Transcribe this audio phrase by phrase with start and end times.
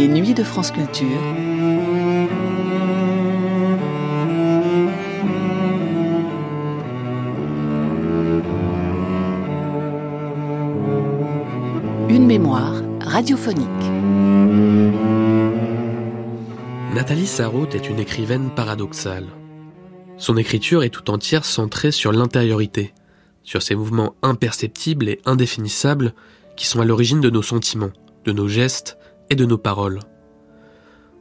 [0.00, 1.06] Les nuits de France Culture.
[12.08, 13.68] Une mémoire radiophonique.
[16.94, 19.26] Nathalie Sarraute est une écrivaine paradoxale.
[20.16, 22.94] Son écriture est tout entière centrée sur l'intériorité,
[23.42, 26.14] sur ces mouvements imperceptibles et indéfinissables
[26.56, 27.92] qui sont à l'origine de nos sentiments,
[28.24, 28.96] de nos gestes
[29.30, 30.00] et de nos paroles.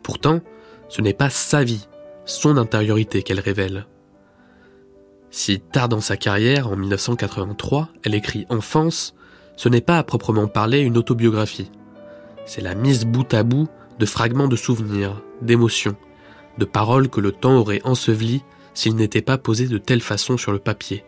[0.04, 0.42] Pourtant,
[0.90, 1.88] ce n'est pas sa vie,
[2.26, 3.86] son intériorité qu'elle révèle.
[5.32, 9.14] Si tard dans sa carrière, en 1983, elle écrit Enfance,
[9.56, 11.72] ce n'est pas à proprement parler une autobiographie.
[12.46, 13.68] C'est la mise bout à bout
[14.00, 15.96] de fragments de souvenirs, d'émotions,
[16.58, 18.42] de paroles que le temps aurait ensevelies
[18.74, 21.04] s'il n'était pas posé de telle façon sur le papier.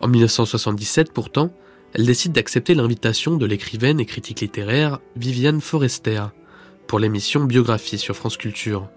[0.00, 1.52] En 1977 pourtant,
[1.94, 6.24] elle décide d'accepter l'invitation de l'écrivaine et critique littéraire Viviane Forester
[6.86, 8.88] pour l'émission Biographie sur France Culture.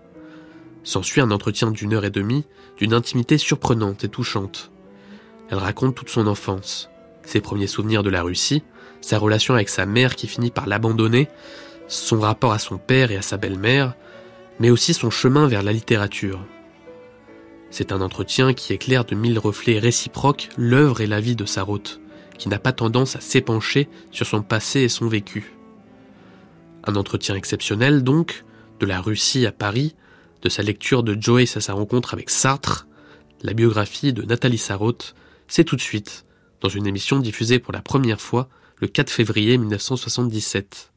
[0.84, 2.46] S'ensuit un entretien d'une heure et demie,
[2.78, 4.72] d'une intimité surprenante et touchante.
[5.50, 6.90] Elle raconte toute son enfance,
[7.24, 8.64] ses premiers souvenirs de la Russie,
[9.00, 11.28] sa relation avec sa mère qui finit par l'abandonner,
[11.88, 13.96] son rapport à son père et à sa belle-mère,
[14.60, 16.46] mais aussi son chemin vers la littérature.
[17.70, 22.01] C'est un entretien qui éclaire de mille reflets réciproques l'œuvre et la vie de Sarraute,
[22.42, 25.54] qui n'a pas tendance à s'épancher sur son passé et son vécu.
[26.86, 28.46] Un entretien exceptionnel donc,
[28.80, 29.94] de la Russie à Paris,
[30.42, 32.88] de sa lecture de Joyce à sa rencontre avec Sartre,
[33.44, 35.14] la biographie de Nathalie Sarraute,
[35.48, 36.26] c'est tout de suite,
[36.62, 40.91] dans une émission diffusée pour la première fois le 4 février 1977.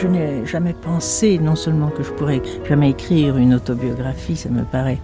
[0.00, 4.62] Je n'ai jamais pensé non seulement que je pourrais jamais écrire une autobiographie, ça me
[4.62, 4.98] paraît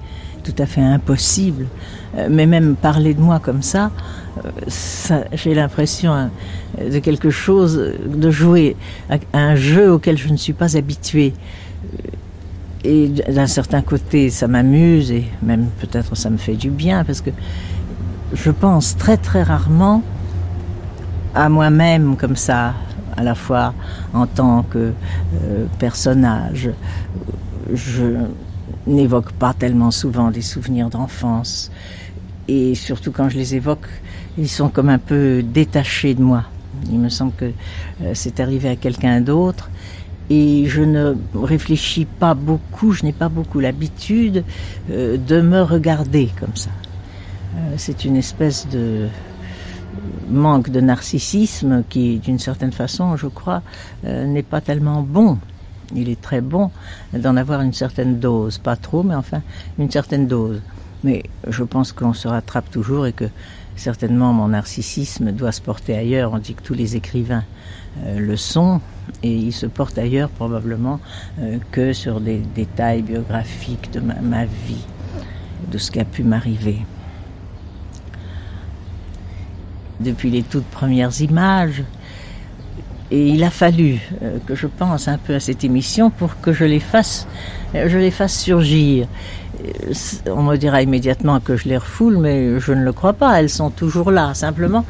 [0.45, 1.67] tout à fait impossible,
[2.17, 3.91] euh, mais même parler de moi comme ça,
[4.45, 6.31] euh, j'ai l'impression hein,
[6.79, 8.77] de quelque chose, de jouer
[9.09, 11.33] à un jeu auquel je ne suis pas habituée.
[12.85, 17.21] Et d'un certain côté, ça m'amuse et même peut-être ça me fait du bien parce
[17.21, 17.31] que
[18.33, 20.03] je pense très très rarement
[21.35, 22.75] à moi-même comme ça,
[23.17, 23.75] à la fois
[24.13, 24.93] en tant que
[25.43, 26.71] euh, personnage.
[27.73, 28.17] Je
[28.87, 31.71] n'évoque pas tellement souvent des souvenirs d'enfance.
[32.49, 33.87] Et surtout quand je les évoque,
[34.37, 36.45] ils sont comme un peu détachés de moi.
[36.91, 37.47] Il me semble que
[38.03, 39.71] euh, c'est arrivé à quelqu'un d'autre.
[40.31, 44.43] Et je ne réfléchis pas beaucoup, je n'ai pas beaucoup l'habitude
[44.91, 46.71] euh, de me regarder comme ça.
[47.77, 49.09] c'est une espèce de
[50.29, 53.63] manque de narcissisme qui, d'une certaine façon, je crois,
[54.05, 55.39] euh, n'est pas tellement bon.
[55.95, 56.71] Il est très bon
[57.13, 59.43] d'en avoir une certaine dose, pas trop, mais enfin
[59.79, 60.61] une certaine dose.
[61.03, 63.27] Mais je pense qu'on se rattrape toujours et que
[63.77, 66.33] certainement mon narcissisme doit se porter ailleurs.
[66.33, 67.45] On dit que tous les écrivains
[68.05, 68.81] euh, le sont
[69.23, 71.01] et ils se portent ailleurs probablement
[71.41, 74.87] euh, que sur des détails biographiques de ma vie,
[75.71, 76.79] de ce qui a pu m'arriver
[80.01, 81.83] depuis les toutes premières images.
[83.11, 86.53] Et il a fallu euh, que je pense un peu à cette émission pour que
[86.53, 87.29] je les fasse,
[87.75, 89.07] euh, je les fasse surgir.
[89.63, 89.93] Euh,
[90.31, 93.39] on me dira immédiatement que je les refoule, mais je ne le crois pas.
[93.39, 94.35] Elles sont toujours là.
[94.35, 94.85] Simplement,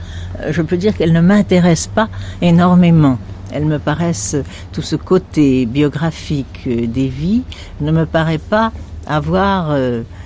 [0.48, 2.08] je peux dire qu'elles ne m'intéressent pas
[2.40, 3.18] énormément.
[3.52, 4.36] Elles me paraissent,
[4.72, 7.42] tout ce côté biographique des vies
[7.80, 8.72] ne me paraît pas
[9.06, 9.76] avoir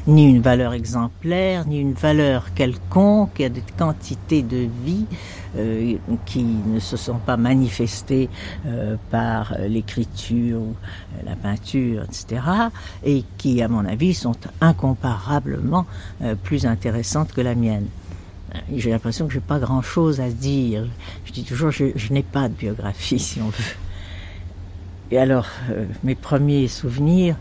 [0.07, 3.33] ni une valeur exemplaire, ni une valeur quelconque.
[3.39, 5.07] Il y a des quantités de vie
[5.57, 5.97] euh,
[6.27, 8.29] qui ne se sont pas manifestées
[8.67, 10.61] euh, par l'écriture,
[11.25, 12.43] la peinture, etc.
[13.03, 15.87] et qui, à mon avis, sont incomparablement
[16.23, 17.87] euh, plus intéressantes que la mienne.
[18.75, 20.87] J'ai l'impression que j'ai pas grand-chose à dire.
[21.25, 23.75] Je dis toujours, je, je n'ai pas de biographie, si on veut.
[25.11, 27.37] Et alors, euh, mes premiers souvenirs,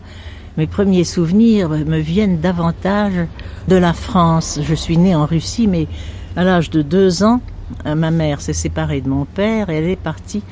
[0.58, 3.28] mes premiers souvenirs me viennent davantage
[3.68, 4.58] de la France.
[4.60, 5.86] Je suis née en Russie, mais
[6.34, 7.40] à l'âge de deux ans,
[7.86, 10.42] euh, ma mère s'est séparée de mon père et elle est partie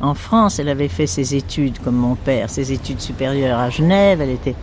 [0.00, 0.60] en France.
[0.60, 4.20] Elle avait fait ses études comme mon père, ses études supérieures à Genève.
[4.20, 4.54] Elle était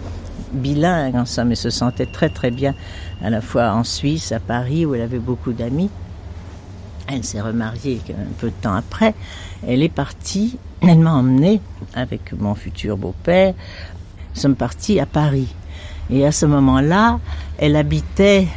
[0.53, 2.73] bilingue en somme et se sentait très très bien
[3.21, 5.89] à la fois en Suisse, à Paris, où elle avait beaucoup d'amis.
[7.07, 9.15] Elle s'est remariée un peu de temps après.
[9.67, 11.59] Elle est partie, elle m'a emmenée
[11.93, 13.53] avec mon futur beau-père.
[14.33, 15.53] Nous sommes partis à Paris.
[16.09, 17.19] Et à ce moment-là,
[17.57, 18.47] elle habitait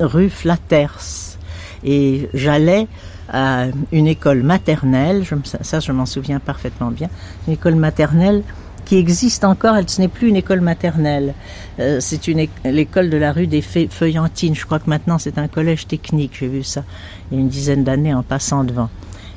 [0.00, 1.36] rue Flatters.
[1.84, 2.86] Et j'allais
[3.28, 5.24] à une école maternelle,
[5.62, 7.08] ça je m'en souviens parfaitement bien,
[7.46, 8.42] une école maternelle
[8.84, 11.34] qui existe encore, ce n'est plus une école maternelle,
[11.80, 12.20] euh, c'est
[12.64, 16.48] l'école de la rue des Feuillantines, je crois que maintenant c'est un collège technique, j'ai
[16.48, 16.84] vu ça
[17.30, 18.90] il y a une dizaine d'années en passant devant.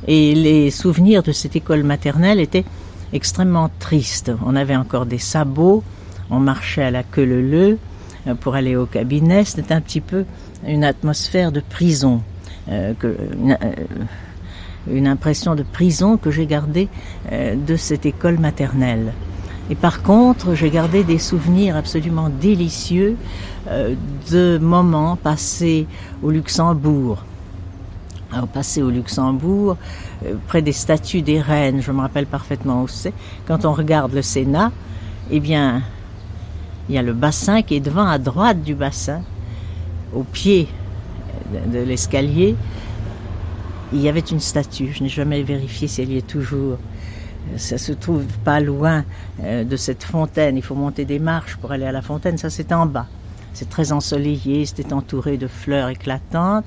[0.08, 2.66] Et les souvenirs de cette école maternelle étaient
[3.16, 4.32] extrêmement tristes.
[4.46, 5.84] On avait encore des sabots,
[6.30, 7.78] on marchait à la queue leu
[8.28, 10.26] euh, pour aller au cabinet, c'était un petit peu
[10.68, 12.22] une atmosphère de prison.
[12.70, 13.16] Euh, que,
[14.88, 16.90] une, impression de prison que j'ai gardée
[17.32, 19.14] de cette école maternelle.
[19.70, 23.18] Et par contre, j'ai gardé des souvenirs absolument délicieux
[23.68, 23.96] euh,
[24.32, 25.88] de moments passés
[26.22, 27.24] au Luxembourg.
[28.32, 29.78] Alors, passé au Luxembourg,
[30.26, 33.14] euh, près des statues des reines, je me rappelle parfaitement où c'est.
[33.48, 34.72] Quand on regarde le Sénat,
[35.32, 35.82] eh bien,
[36.90, 39.22] il y a le bassin qui est devant, à droite du bassin,
[40.14, 40.68] au pied
[41.54, 42.56] de, de l'escalier.
[43.94, 44.92] Il y avait une statue.
[44.94, 46.78] Je n'ai jamais vérifié si elle y est toujours
[47.58, 49.04] ça se trouve pas loin
[49.44, 50.58] euh, de cette fontaine.
[50.58, 52.38] Il faut monter des marches pour aller à la fontaine.
[52.38, 53.08] Ça, c'est en bas.
[53.54, 56.66] C'est très ensoleillé, c'était entouré de fleurs éclatantes.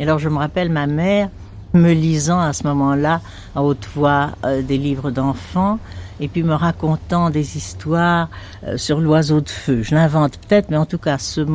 [0.00, 1.28] Et alors, je me rappelle ma mère
[1.72, 3.20] me lisant à ce moment-là,
[3.54, 5.78] à haute voix, euh, des livres d'enfants,
[6.18, 8.28] et puis me racontant des histoires
[8.64, 9.84] euh, sur l'oiseau de feu.
[9.84, 11.46] Je l'invente peut-être, mais en tout cas, ce,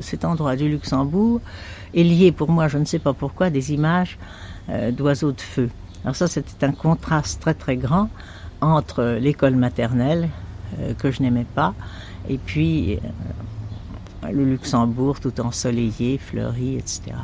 [0.00, 1.42] cet endroit du Luxembourg
[1.94, 4.18] est lié pour moi, je ne sais pas pourquoi, des images
[4.92, 5.70] d'oiseaux de feu.
[6.04, 8.08] Alors ça, c'était un contraste très très grand
[8.60, 10.28] entre l'école maternelle,
[10.80, 11.74] euh, que je n'aimais pas,
[12.28, 12.96] et puis
[14.24, 17.16] euh, le Luxembourg tout ensoleillé, fleuri, etc.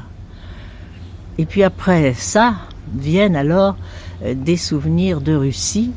[1.38, 2.54] Et puis après ça,
[2.94, 3.76] viennent alors
[4.24, 5.92] euh, des souvenirs de Russie,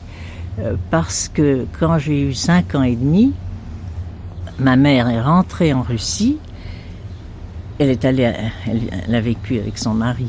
[0.89, 3.31] parce que quand j'ai eu cinq ans et demi,
[4.59, 6.37] ma mère est rentrée en Russie.
[7.77, 8.33] Elle est allée,
[8.65, 10.27] elle a vécu avec son mari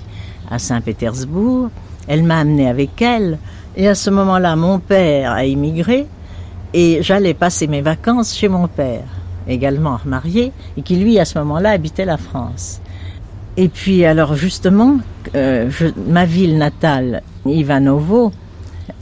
[0.51, 1.71] à Saint-Pétersbourg.
[2.07, 3.39] Elle m'a amené avec elle.
[3.75, 6.07] Et à ce moment-là, mon père a immigré
[6.75, 9.05] et j'allais passer mes vacances chez mon père,
[9.47, 12.81] également marié, et qui lui, à ce moment-là, habitait la France.
[13.61, 14.99] Et puis, alors justement,
[15.35, 15.69] euh,
[16.07, 18.31] ma ville natale, Ivanovo,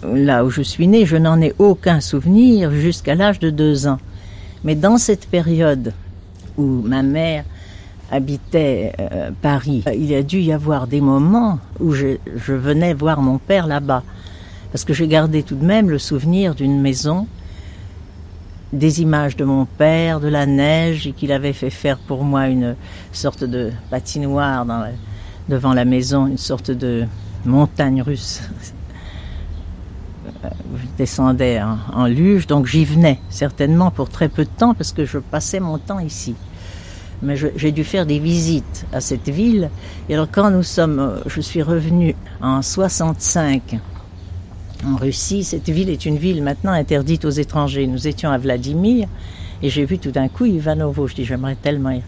[0.02, 3.98] là où je suis née, je n'en ai aucun souvenir jusqu'à l'âge de deux ans.
[4.64, 5.92] Mais dans cette période
[6.56, 7.44] où ma mère
[8.10, 12.16] habitait euh, Paris, il a dû y avoir des moments où je
[12.46, 14.04] venais voir mon père là-bas.
[14.72, 17.26] Parce que j'ai gardé tout de même le souvenir d'une maison,
[18.72, 22.48] des images de mon père, de la neige, et qu'il avait fait faire pour moi
[22.48, 22.76] une
[23.12, 24.66] sorte de patinoire
[25.48, 27.04] devant la maison, une sorte de
[27.44, 28.42] montagne russe.
[30.44, 34.92] Je descendais en, en luge, donc j'y venais certainement pour très peu de temps parce
[34.92, 36.34] que je passais mon temps ici
[37.22, 39.70] mais j'ai dû faire des visites à cette ville.
[40.08, 43.78] Et alors quand nous sommes, euh, je suis revenu en 65
[44.86, 47.86] en Russie, cette ville est une ville maintenant interdite aux étrangers.
[47.86, 49.08] Nous étions à Vladimir
[49.62, 51.06] et j'ai vu tout d'un coup Ivanovo.
[51.06, 52.02] Je dis j'aimerais tellement y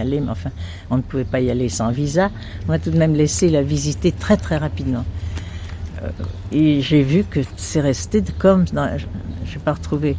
[0.00, 0.50] aller, mais enfin
[0.90, 2.30] on ne pouvait pas y aller sans visa.
[2.66, 5.04] On m'a tout de même laissé la visiter très très rapidement.
[6.02, 6.10] Euh,
[6.50, 10.16] et j'ai vu que c'est resté comme, je n'ai pas retrouvé,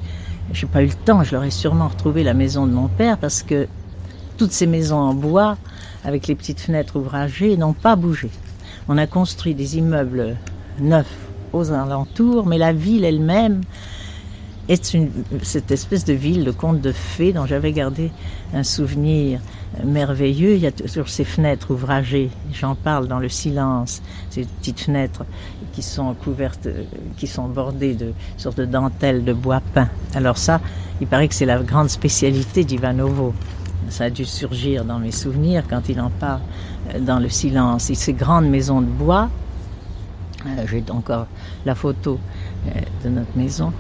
[0.53, 1.24] j'ai pas eu le temps.
[1.24, 3.68] Je l'aurais sûrement retrouvé la maison de mon père parce que
[4.38, 5.58] toutes ces maisons en bois,
[6.06, 8.29] avec les petites fenêtres ouvragées, n'ont pas bougé.
[8.88, 10.38] On a construit des immeubles
[10.79, 13.62] neufs aux alentours, mais la ville elle-même
[14.68, 14.96] est
[15.41, 18.12] cette espèce de ville de conte de fées dont j'avais gardé
[18.53, 19.39] un souvenir
[19.84, 20.53] merveilleux.
[20.53, 25.25] Il y a toujours ces fenêtres ouvragées, j'en parle dans le silence, ces petites fenêtres
[25.74, 26.68] qui sont couvertes,
[27.18, 29.89] qui sont bordées de sortes de dentelles de bois peint.
[30.13, 30.62] Alors ça,
[31.01, 33.34] il paraît que c'est la grande spécialité d'Ivanovo
[33.89, 36.41] ça a dû surgir dans mes souvenirs quand il en parle
[36.94, 37.89] euh, dans le silence.
[37.89, 39.29] Et ces grandes maisons de bois,
[40.65, 41.27] j'ai encore
[41.65, 42.19] la photo
[42.67, 43.74] euh, de notre maison.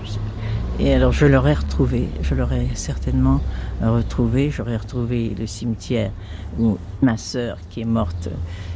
[0.79, 3.41] Et alors je l'aurais retrouvé, je l'aurais certainement
[3.81, 6.11] retrouvé, j'aurais retrouvé le cimetière
[6.57, 8.29] où ma sœur, qui est morte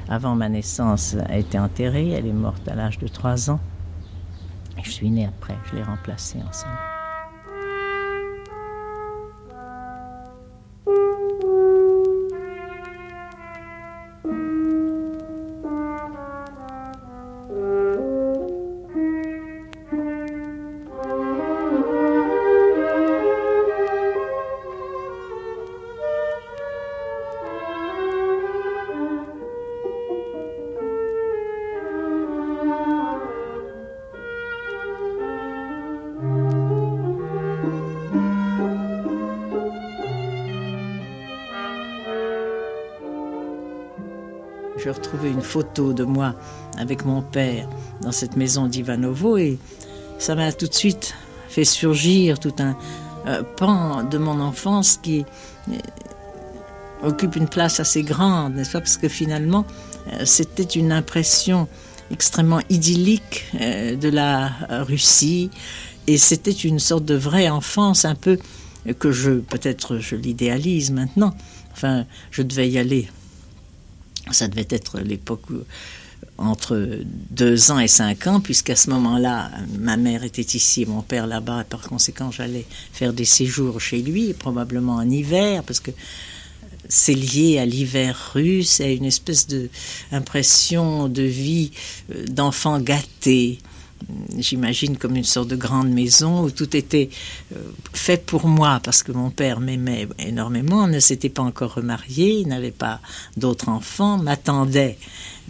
[0.09, 2.09] avant ma naissance, a été enterrée.
[2.09, 3.59] Elle est morte à l'âge de 3 ans.
[4.83, 6.92] Je suis née après, je l'ai remplacé ensemble.
[44.77, 46.35] Je retrouvais une photo de moi
[46.77, 47.69] avec mon père
[48.01, 49.59] dans cette maison d'Ivanovo et
[50.17, 51.15] ça m'a tout de suite
[51.47, 52.75] fait surgir tout un
[53.27, 55.25] euh, pan de mon enfance qui
[55.69, 55.77] euh,
[57.03, 58.79] occupe une place assez grande, n'est-ce pas?
[58.79, 59.65] Parce que finalement,
[60.11, 61.67] euh, c'était une impression
[62.11, 64.51] extrêmement idyllique de la
[64.83, 65.49] Russie
[66.05, 68.37] et c'était une sorte de vraie enfance un peu
[68.99, 71.33] que je, peut-être je l'idéalise maintenant,
[71.71, 73.07] enfin, je devais y aller
[74.31, 75.45] ça devait être l'époque
[76.37, 76.99] entre
[77.29, 81.27] deux ans et cinq ans, puisqu'à ce moment-là, ma mère était ici et mon père
[81.27, 85.91] là-bas, et par conséquent, j'allais faire des séjours chez lui, probablement en hiver, parce que
[86.89, 89.47] c'est lié à l'hiver russe, à une espèce
[90.11, 91.71] d'impression de vie
[92.13, 93.59] euh, d'enfant gâté
[94.37, 97.09] j'imagine comme une sorte de grande maison où tout était
[97.53, 97.57] euh,
[97.93, 102.71] fait pour moi parce que mon père m'aimait énormément, ne s'était pas encore remarié, n'avait
[102.71, 102.99] pas
[103.37, 104.97] d'autres enfants, m'attendait.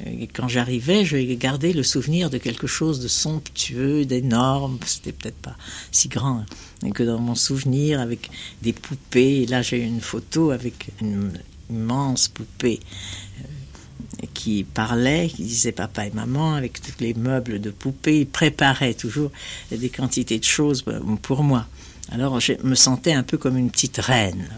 [0.05, 4.79] Et quand j'arrivais, je gardais le souvenir de quelque chose de somptueux, d'énorme.
[4.86, 5.55] C'était peut-être pas
[5.91, 6.45] si grand
[6.83, 8.31] hein, que dans mon souvenir avec
[8.63, 9.45] des poupées.
[9.45, 11.31] Là, j'ai une photo avec une
[11.69, 12.79] immense poupée
[14.33, 18.21] qui parlait, qui disait papa et maman avec tous les meubles de poupées.
[18.21, 19.31] Il préparait toujours
[19.71, 20.85] des quantités de choses
[21.21, 21.65] pour moi.
[22.11, 24.49] Alors je me sentais un peu comme une petite reine,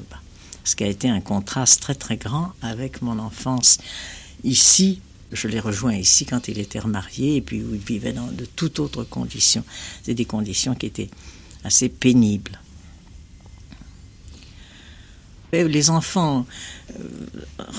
[0.64, 3.78] ce qui a été un contraste très très grand avec mon enfance
[4.44, 5.02] ici.
[5.32, 8.46] Je l'ai rejoint ici quand il était remarié et puis où il vivait dans de
[8.46, 9.64] toutes autres conditions.
[10.04, 11.10] C'est des conditions qui étaient
[11.64, 12.60] assez pénibles.
[15.54, 16.46] Les enfants
[16.92, 17.04] euh,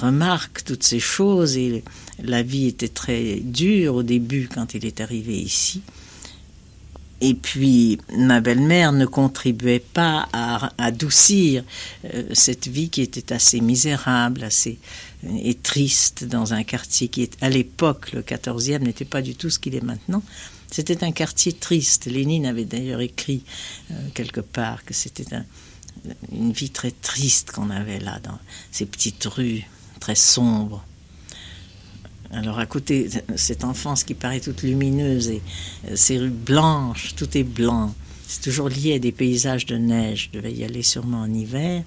[0.01, 1.85] remarquent toutes ces choses et
[2.23, 5.83] la vie était très dure au début quand il est arrivé ici.
[7.21, 11.65] Et puis ma belle-mère ne contribuait pas à adoucir
[12.05, 14.79] euh, cette vie qui était assez misérable, assez
[15.25, 19.35] euh, et triste dans un quartier qui est à l'époque le 14e n'était pas du
[19.35, 20.23] tout ce qu'il est maintenant.
[20.71, 22.07] C'était un quartier triste.
[22.07, 23.45] Lénine avait d'ailleurs écrit
[24.15, 25.45] quelque part que c'était un,
[26.33, 28.39] une vie très triste qu'on avait là, dans
[28.71, 29.65] ces petites rues
[30.01, 30.85] très sombres.
[32.33, 35.43] Alors à côté, cette enfance qui paraît toute lumineuse et
[35.89, 37.95] euh, ces rues blanches, tout est blanc.
[38.27, 40.31] C'est toujours lié à des paysages de neige.
[40.33, 41.85] Je devais y aller sûrement en hiver.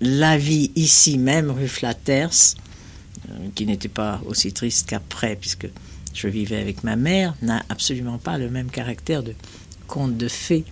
[0.00, 2.56] La vie ici même, rue Flatters,
[3.28, 5.68] euh, qui n'était pas aussi triste qu'après, puisque
[6.14, 9.34] je vivais avec ma mère, n'a absolument pas le même caractère de
[9.86, 10.64] conte de fées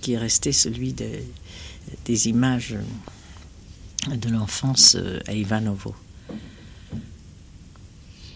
[0.00, 2.76] qui est resté celui des images
[4.10, 5.94] de l'enfance euh, à Ivanovo.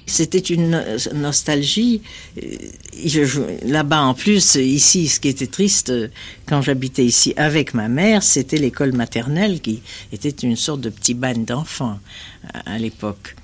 [0.08, 0.80] C'était une
[1.14, 2.00] nostalgie.
[3.62, 5.92] Là-bas, en plus, ici, ce qui était triste,
[6.46, 11.14] quand j'habitais ici avec ma mère, c'était l'école maternelle qui était une sorte de petit
[11.14, 11.98] bagne d'enfants
[12.66, 13.34] à l'époque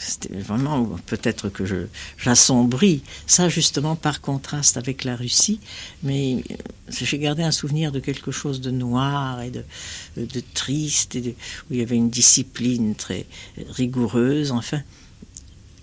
[0.00, 1.64] c'était vraiment peut-être que
[2.16, 5.60] j'assombris ça justement par contraste avec la Russie.
[6.02, 6.54] Mais euh,
[6.90, 9.64] j'ai gardé un souvenir de quelque chose de noir et de,
[10.16, 11.36] de triste et
[11.70, 13.26] où il y avait une discipline très
[13.68, 14.52] rigoureuse.
[14.52, 14.82] Enfin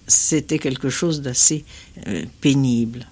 [0.08, 1.66] c'était quelque chose d'assez
[2.08, 3.08] euh, pénible.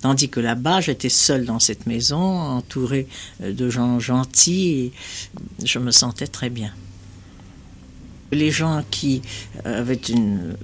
[0.00, 3.08] Tandis que là-bas, j'étais seule dans cette maison, entourée
[3.42, 4.92] euh, de gens gentils, et
[5.64, 6.72] je me sentais très bien.
[8.30, 9.22] Les gens qui
[9.64, 10.54] avaient une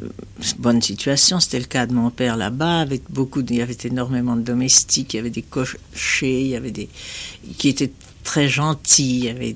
[0.59, 4.37] bonne situation, c'était le cas de mon père là-bas, avec beaucoup, il y avait énormément
[4.37, 6.89] de domestiques, il y avait des cochers, il y avait des
[7.57, 7.93] qui étaient
[8.23, 9.55] très gentils, il y avait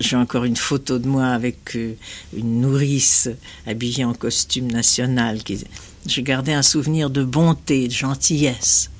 [0.00, 1.94] j'ai encore une photo de moi avec euh,
[2.34, 3.28] une nourrice
[3.66, 5.42] habillée en costume national.
[5.42, 5.62] Qui,
[6.06, 8.90] je gardais un souvenir de bonté, de gentillesse.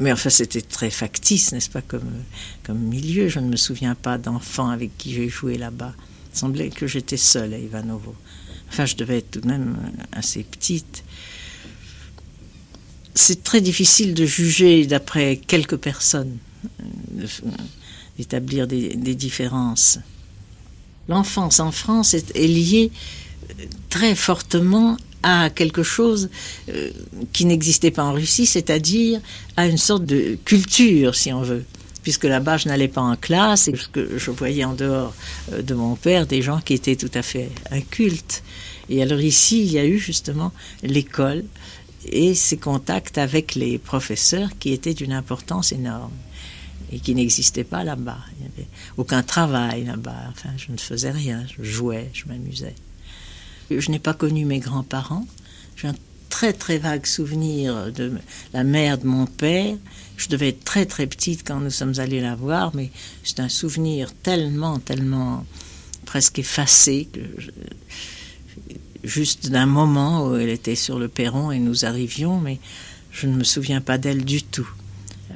[0.00, 3.28] Mais enfin, c'était très factice, n'est-ce pas, comme, milieu.
[3.28, 5.94] Je ne me souviens pas d'enfants avec qui j'ai joué là-bas.
[6.32, 8.14] Il semblait que j'étais seule à Ivanovo.
[8.68, 9.76] Enfin, je devais être tout de même
[10.12, 11.04] assez petite.
[13.14, 16.36] C'est très difficile de juger d'après quelques personnes,
[18.18, 20.00] d'établir des, différences.
[21.08, 22.90] L'enfance en France est, est liée
[23.90, 26.28] très fortement à quelque chose
[26.68, 26.90] euh,
[27.32, 29.20] qui n'existait pas en Russie, c'est-à-dire
[29.56, 31.64] à une sorte de culture, si on veut.
[32.02, 35.14] Puisque là-bas, je n'allais pas en classe et que je voyais en dehors
[35.52, 38.42] euh, de mon père des gens qui étaient tout à fait incultes.
[38.90, 40.52] Et alors ici, il y a eu justement
[40.82, 41.44] l'école
[42.06, 46.12] et ses contacts avec les professeurs qui étaient d'une importance énorme
[46.92, 48.18] et qui n'existaient pas là-bas.
[48.36, 50.26] Il n'y avait aucun travail là-bas.
[50.32, 51.46] Enfin, je ne faisais rien.
[51.58, 52.74] Je jouais, je m'amusais.
[53.70, 55.26] Je n'ai pas connu mes grands-parents.
[55.76, 55.94] J'ai un
[56.30, 58.12] très très vague souvenir de
[58.52, 59.76] la mère de mon père.
[60.16, 62.90] Je devais être très très petite quand nous sommes allés la voir, mais
[63.22, 65.44] c'est un souvenir tellement, tellement
[66.04, 67.20] presque effacé que
[69.04, 72.58] juste d'un moment où elle était sur le perron et nous arrivions, mais
[73.10, 74.68] je ne me souviens pas d'elle du tout.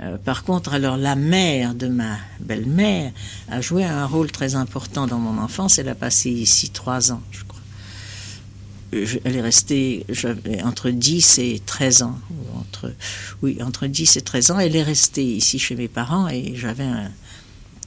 [0.00, 3.12] Euh, par contre, alors la mère de ma belle-mère
[3.50, 5.78] a joué un rôle très important dans mon enfance.
[5.78, 7.22] Elle a passé ici trois ans,
[8.92, 10.06] elle est restée
[10.64, 12.18] entre 10 et 13 ans.
[12.58, 12.92] entre,
[13.42, 14.58] oui, entre 10 et 13 ans.
[14.58, 17.10] Elle est restée ici chez mes parents et j'avais un,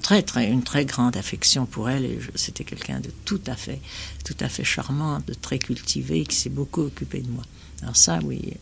[0.02, 2.06] très, très, une très grande affection pour elle.
[2.06, 3.80] Et c'était quelqu'un de tout à fait,
[4.26, 7.44] tout à fait charmant, de très cultivé, qui s'est beaucoup occupé de moi.
[7.82, 8.54] Alors ça, oui,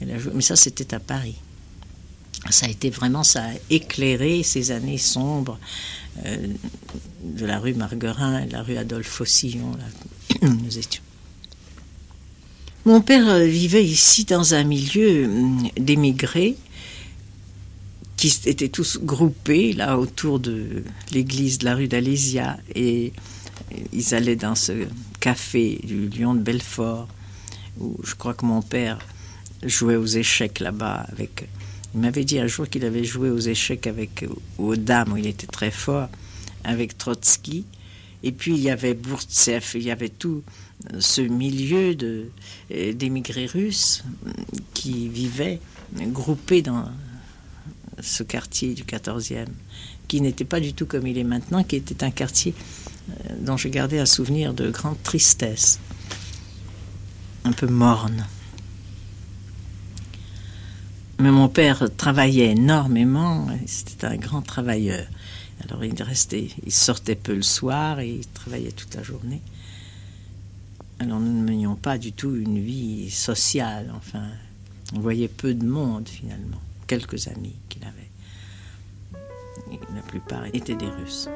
[0.00, 0.32] elle a joué.
[0.34, 1.36] Mais ça, c'était à Paris
[2.50, 5.58] ça a été vraiment, ça a éclairé ces années sombres
[6.26, 6.48] euh,
[7.22, 11.02] de la rue Marguerin et de la rue Adolphe Faucillon, là nous étions.
[12.84, 16.56] Mon père euh, vivait ici dans un milieu hum, d'émigrés
[18.16, 23.12] qui étaient tous groupés là autour de l'église de la rue d'Alésia et
[23.92, 24.72] ils allaient dans ce
[25.20, 27.08] café du Lion de Belfort
[27.80, 28.98] où je crois que mon père
[29.64, 31.48] jouait aux échecs là-bas avec
[31.94, 34.26] il m'avait dit un jour qu'il avait joué aux échecs avec,
[34.58, 36.08] aux dames, où il était très fort,
[36.64, 37.64] avec Trotsky.
[38.24, 40.42] Et puis il y avait Bourtsev, il y avait tout
[40.98, 42.26] ce milieu de,
[42.70, 44.04] d'émigrés russes
[44.74, 45.60] qui vivaient
[45.94, 46.88] groupés dans
[48.00, 49.46] ce quartier du 14e,
[50.08, 52.54] qui n'était pas du tout comme il est maintenant, qui était un quartier
[53.10, 55.78] euh, dont j'ai gardé un souvenir de grande tristesse,
[57.44, 58.26] un peu morne.
[61.20, 65.06] Mais mon père travaillait énormément, c'était un grand travailleur.
[65.62, 69.40] Alors il restait, il sortait peu le soir et il travaillait toute la journée.
[71.06, 74.26] Nous ne menions pas du tout une vie sociale, enfin,
[74.94, 78.10] on voyait peu de monde finalement, quelques amis qu'il avait.
[79.94, 81.28] la plupart étaient des Russes.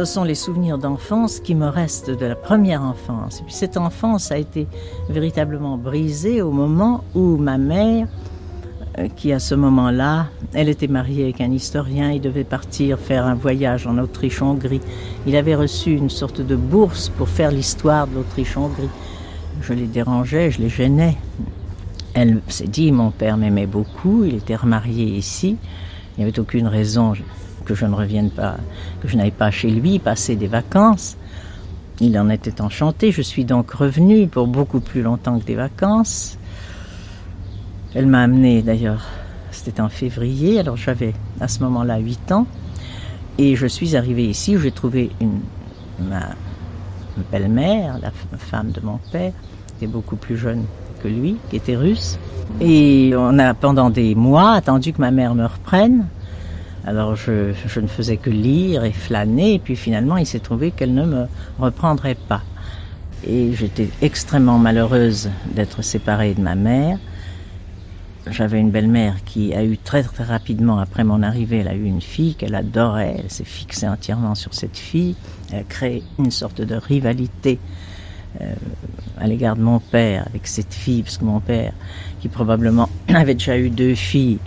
[0.00, 3.40] Ce sont les souvenirs d'enfance qui me restent de la première enfance.
[3.40, 4.66] Et puis cette enfance a été
[5.10, 8.08] véritablement brisée au moment où ma mère,
[8.98, 13.26] euh, qui à ce moment-là, elle était mariée avec un historien, il devait partir faire
[13.26, 14.80] un voyage en Autriche-Hongrie.
[15.26, 18.88] Il avait reçu une sorte de bourse pour faire l'histoire de l'Autriche-Hongrie.
[19.60, 21.18] Je les dérangeais, je les gênais.
[22.14, 25.58] Elle s'est dit, mon père m'aimait beaucoup, il était remarié ici,
[26.16, 27.12] il n'y avait aucune raison
[27.70, 28.56] que je ne revienne pas,
[29.00, 31.16] que je n'aille pas chez lui passer des vacances.
[32.00, 33.12] Il en était enchanté.
[33.12, 36.36] Je suis donc revenue pour beaucoup plus longtemps que des vacances.
[37.94, 39.06] Elle m'a amené d'ailleurs,
[39.52, 42.46] c'était en février, alors j'avais à ce moment-là 8 ans.
[43.38, 45.40] Et je suis arrivée ici où j'ai trouvé une,
[46.08, 46.30] ma
[47.30, 49.32] belle-mère, la femme de mon père,
[49.78, 50.64] qui était beaucoup plus jeune
[51.02, 52.18] que lui, qui était russe.
[52.60, 56.06] Et on a pendant des mois attendu que ma mère me reprenne.
[56.86, 61.04] Alors je, ne faisais que lire et flâner, puis finalement il s'est trouvé qu'elle ne
[61.04, 61.26] me
[61.58, 62.42] reprendrait pas.
[63.26, 66.98] Et j'étais extrêmement malheureuse d'être séparée de ma mère.
[68.30, 71.84] J'avais une belle-mère qui a eu très très rapidement après mon arrivée, elle a eu
[71.84, 75.16] une fille qu'elle adorait, elle s'est fixée entièrement sur cette fille,
[75.52, 77.58] elle a créé une sorte de rivalité
[78.40, 78.54] euh,
[79.18, 81.72] à l'égard de mon père avec cette fille, parce que mon père,
[82.20, 84.38] qui probablement avait déjà eu deux filles,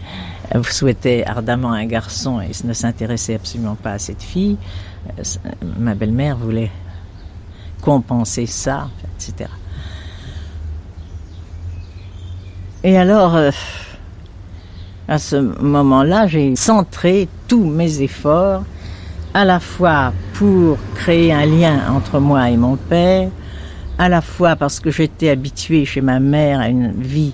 [0.53, 4.57] Elle souhaitait ardemment un garçon et ne s'intéressait absolument pas à cette fille.
[5.17, 5.23] Euh,
[5.79, 6.69] ma belle-mère voulait
[7.81, 9.49] compenser ça, etc.
[12.83, 13.49] Et alors, euh,
[15.07, 18.63] à ce moment-là, j'ai centré tous mes efforts
[19.33, 23.29] à la fois pour créer un lien entre moi et mon père,
[23.97, 27.33] à la fois parce que j'étais habituée chez ma mère à une vie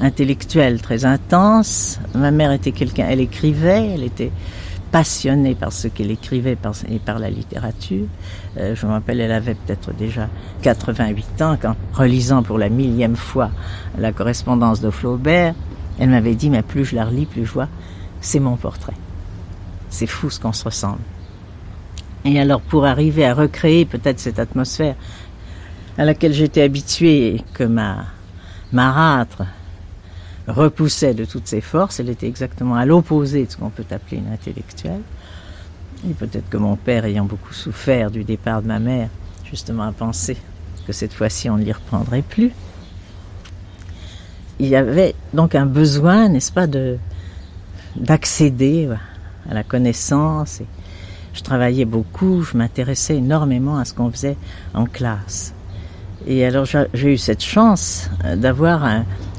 [0.00, 1.98] intellectuelle très intense.
[2.14, 4.30] Ma mère était quelqu'un, elle écrivait, elle était
[4.90, 6.56] passionnée par ce qu'elle écrivait
[6.88, 8.06] et par la littérature.
[8.56, 10.28] Euh, je me rappelle, elle avait peut-être déjà
[10.62, 13.50] 88 ans quand, relisant pour la millième fois
[13.98, 15.54] la correspondance de Flaubert,
[15.98, 17.68] elle m'avait dit, mais plus je la relis, plus je vois,
[18.20, 18.94] c'est mon portrait.
[19.90, 21.00] C'est fou ce qu'on se ressemble.
[22.24, 24.96] Et alors pour arriver à recréer peut-être cette atmosphère
[25.96, 28.06] à laquelle j'étais habituée et que ma
[28.72, 29.42] marâtre
[30.46, 34.18] repoussait de toutes ses forces, elle était exactement à l'opposé de ce qu'on peut appeler
[34.18, 35.02] une intellectuelle.
[36.08, 39.08] Et peut-être que mon père, ayant beaucoup souffert du départ de ma mère,
[39.44, 40.36] justement a pensé
[40.86, 42.52] que cette fois-ci on ne l'y reprendrait plus.
[44.58, 46.98] Il y avait donc un besoin, n'est-ce pas, de
[47.96, 48.88] d'accéder
[49.48, 50.60] à la connaissance.
[50.60, 50.66] Et
[51.34, 54.36] je travaillais beaucoup, je m'intéressais énormément à ce qu'on faisait
[54.74, 55.52] en classe.
[56.30, 58.86] Et alors j'ai eu cette chance euh, d'avoir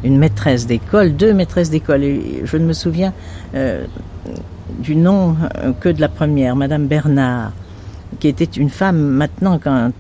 [0.04, 2.02] une maîtresse d'école, deux maîtresses d'école.
[2.44, 3.14] Je ne me souviens
[3.54, 3.86] euh,
[4.80, 7.52] du nom euh, que de la première, Madame Bernard,
[8.20, 9.92] qui était une femme maintenant quand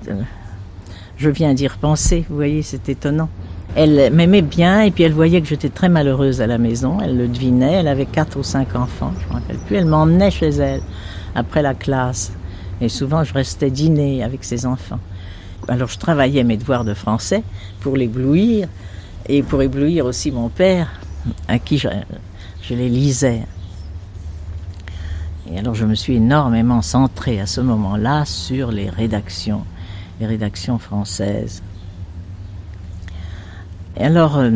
[1.17, 2.25] je viens d'y repenser.
[2.27, 3.29] Vous voyez, c'est étonnant.
[3.75, 6.97] Elle m'aimait bien et puis elle voyait que j'étais très malheureuse à la maison.
[7.03, 7.73] Elle le devinait.
[7.73, 9.75] Elle avait quatre ou cinq enfants, je ne me rappelle plus.
[9.75, 10.81] Elle m'emmenait chez elle
[11.35, 12.31] après la classe.
[12.81, 14.99] Et souvent, je restais dîner avec ses enfants.
[15.69, 17.43] Alors, je travaillais mes devoirs de français
[17.79, 18.67] pour l'éblouir
[19.27, 20.99] et pour éblouir aussi mon père,
[21.47, 21.87] à qui je,
[22.71, 23.43] les lisais.
[25.51, 29.63] Et alors, je me suis énormément centrée à ce moment-là sur les rédactions,
[30.19, 31.61] les rédactions françaises.
[33.95, 34.51] Et alors, euh,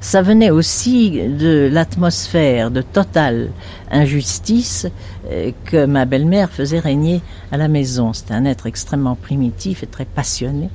[0.00, 3.50] ça venait aussi de l'atmosphère de totale
[3.90, 4.86] injustice
[5.30, 8.12] euh, que ma belle-mère faisait régner à la maison.
[8.12, 10.70] C'était un être extrêmement primitif et très passionné.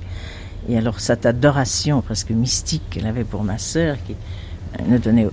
[0.69, 4.15] Et alors cette adoration presque mystique qu'elle avait pour ma sœur, qui
[4.87, 5.27] ne donnait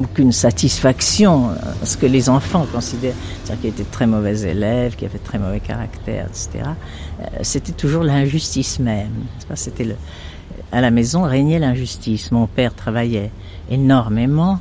[0.00, 3.14] aucune satisfaction à ce que les enfants considèrent,
[3.44, 6.64] c'est-à-dire qu'elle était très mauvaise élève, qui avait très mauvais caractère, etc.
[7.20, 9.12] Euh, c'était toujours l'injustice même.
[9.54, 9.96] C'était le,
[10.72, 12.32] à la maison régnait l'injustice.
[12.32, 13.30] Mon père travaillait
[13.70, 14.60] énormément,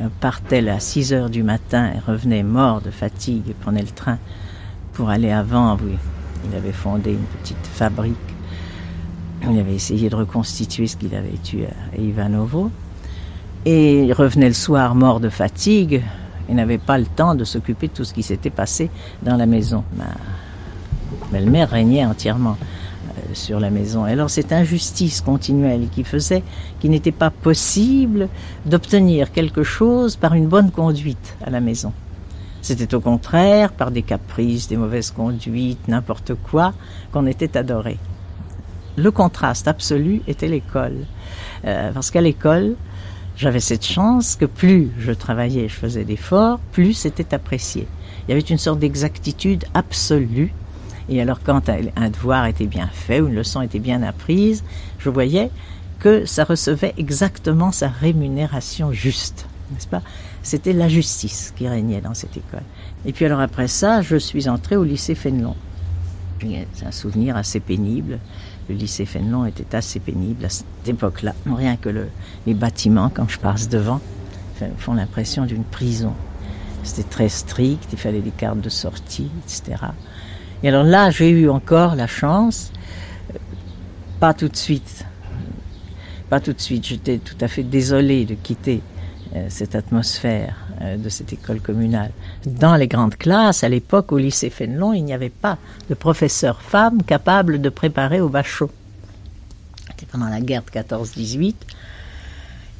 [0.00, 4.18] euh, partait à 6 heures du matin et revenait mort de fatigue, prenait le train
[4.92, 5.76] pour aller avant.
[5.82, 5.96] Oui,
[6.48, 8.16] il avait fondé une petite fabrique.
[9.50, 12.70] Il avait essayé de reconstituer ce qu'il avait tué à Ivanovo.
[13.64, 16.02] Et il revenait le soir mort de fatigue.
[16.48, 18.90] Il n'avait pas le temps de s'occuper de tout ce qui s'était passé
[19.22, 19.84] dans la maison.
[19.96, 20.06] Ma
[21.32, 22.56] belle-mère régnait entièrement
[23.34, 24.04] sur la maison.
[24.04, 26.42] alors cette injustice continuelle qui faisait
[26.80, 28.28] qu'il n'était pas possible
[28.66, 31.92] d'obtenir quelque chose par une bonne conduite à la maison.
[32.62, 36.72] C'était au contraire par des caprices, des mauvaises conduites, n'importe quoi,
[37.10, 37.98] qu'on était adoré.
[38.96, 41.06] Le contraste absolu était l'école.
[41.64, 42.76] Euh, parce qu'à l'école,
[43.36, 47.88] j'avais cette chance que plus je travaillais, je faisais d'efforts, plus c'était apprécié.
[48.26, 50.52] Il y avait une sorte d'exactitude absolue
[51.08, 54.64] et alors quand un devoir était bien fait ou une leçon était bien apprise,
[54.98, 55.50] je voyais
[55.98, 60.02] que ça recevait exactement sa rémunération juste, n'est-ce pas?
[60.42, 62.64] C'était la justice qui régnait dans cette école.
[63.06, 65.54] Et puis alors après ça, je suis entrée au lycée Fénelon.
[66.40, 68.18] C'est un souvenir assez pénible.
[68.68, 71.34] Le lycée Fénelon était assez pénible à cette époque-là.
[71.46, 71.88] Rien que
[72.46, 74.00] les bâtiments, quand je passe devant,
[74.78, 76.14] font l'impression d'une prison.
[76.82, 79.76] C'était très strict, il fallait des cartes de sortie, etc.
[80.62, 82.70] Et alors là, j'ai eu encore la chance,
[84.20, 85.04] pas tout de suite,
[86.30, 88.80] pas tout de suite, j'étais tout à fait désolée de quitter
[89.34, 92.12] euh, cette atmosphère euh, de cette école communale.
[92.46, 95.58] Dans les grandes classes, à l'époque, au lycée Fénelon, il n'y avait pas
[95.90, 98.70] de professeur femme capable de préparer au bachot.
[99.88, 101.54] C'était pendant la guerre de 14-18.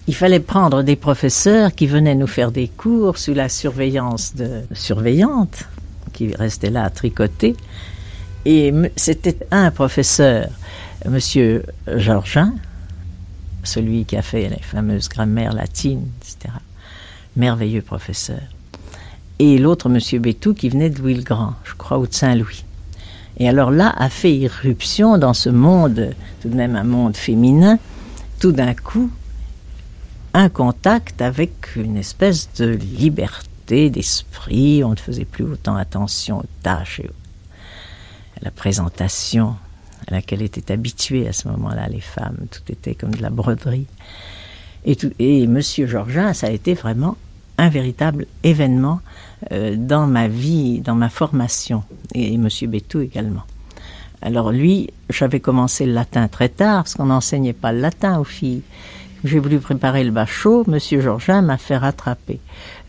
[0.08, 4.62] Il fallait prendre des professeurs qui venaient nous faire des cours sous la surveillance de
[4.72, 5.64] surveillantes
[6.36, 7.56] restait là à tricoter.
[8.44, 10.48] Et c'était un professeur,
[11.08, 12.54] Monsieur Georgin,
[13.62, 16.54] celui qui a fait les fameuses grammaires latines, etc.
[17.36, 18.40] Merveilleux professeur.
[19.38, 22.64] Et l'autre, Monsieur Bétou, qui venait de Louis-le-Grand, je crois, ou de Saint-Louis.
[23.38, 27.78] Et alors là, a fait irruption dans ce monde, tout de même un monde féminin.
[28.40, 29.10] Tout d'un coup,
[30.34, 34.84] un contact avec une espèce de liberté d'esprit.
[34.84, 37.10] On ne faisait plus autant attention aux tâches et
[38.40, 39.56] à la présentation
[40.08, 42.36] à laquelle étaient habituées à ce moment-là les femmes.
[42.50, 43.86] Tout était comme de la broderie.
[44.84, 47.16] Et, tout, et Monsieur Georgin, ça a été vraiment
[47.58, 49.00] un véritable événement
[49.52, 53.42] euh, dans ma vie, dans ma formation, et, Monsieur Bétou également.
[54.20, 58.24] Alors lui, j'avais commencé le latin très tard, parce qu'on n'enseignait pas le latin aux
[58.24, 58.62] filles.
[59.24, 62.40] J'ai voulu préparer le bachot, Monsieur Georgin m'a fait rattraper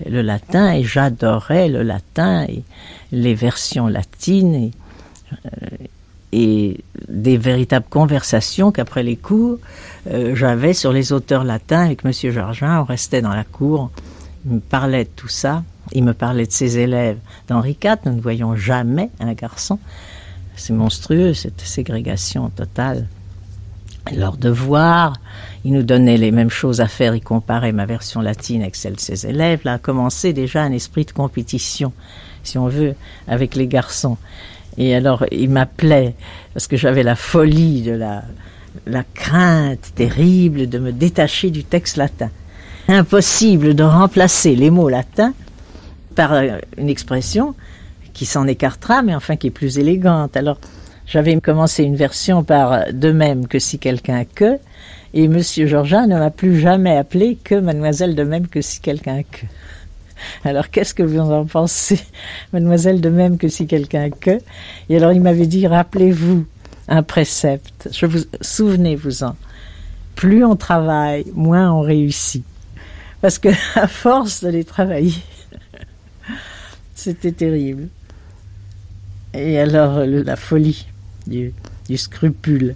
[0.04, 2.64] le latin, et j'adorais le latin, et
[3.12, 4.72] les versions latines, et,
[6.34, 6.74] euh,
[7.08, 9.60] des véritables conversations qu'après les cours,
[10.12, 12.82] euh, j'avais sur les auteurs latins avec Monsieur Georgin.
[12.82, 13.92] On restait dans la cour,
[14.46, 17.18] il me parlait de tout ça, il me parlait de ses élèves
[17.48, 17.98] d'Henri IV.
[18.06, 19.78] Nous ne voyons jamais un garçon.
[20.56, 23.08] C'est monstrueux cette ségrégation totale.
[24.12, 25.14] Leurs devoirs,
[25.64, 28.96] il nous donnait les mêmes choses à faire, il comparait ma version latine avec celle
[28.96, 29.62] de ses élèves.
[29.64, 31.94] Là a commencé déjà un esprit de compétition,
[32.44, 32.96] si on veut,
[33.28, 34.18] avec les garçons.
[34.78, 36.16] Et alors, il m'appelait,
[36.54, 38.24] parce que j'avais la folie de la,
[38.86, 42.30] la crainte terrible de me détacher du texte latin.
[42.90, 45.34] Impossible de remplacer les mots latins
[46.16, 47.56] par euh, une expression
[48.14, 50.36] qui s'en écartera, mais enfin qui est plus élégante.
[50.36, 50.58] Alors,
[51.14, 54.58] j'avais commencé une version par de même que si quelqu'un que,
[55.14, 59.22] et Monsieur Georgin ne m'a plus jamais appelé que Mademoiselle de même que si quelqu'un
[59.22, 59.46] que.
[60.44, 62.00] Alors qu'est-ce que vous en pensez,
[62.52, 64.40] mademoiselle, de même que si quelqu'un que?
[64.90, 66.48] Et alors il m'avait dit, rappelez-vous
[66.88, 69.36] un précepte, je vous souvenez-vous-en.
[70.16, 72.44] Plus on travaille, moins on réussit.
[73.22, 75.14] Parce que à force de les travailler,
[76.96, 77.90] c'était terrible.
[79.36, 80.88] Et alors la folie
[81.28, 81.54] du,
[81.96, 82.76] scrupule.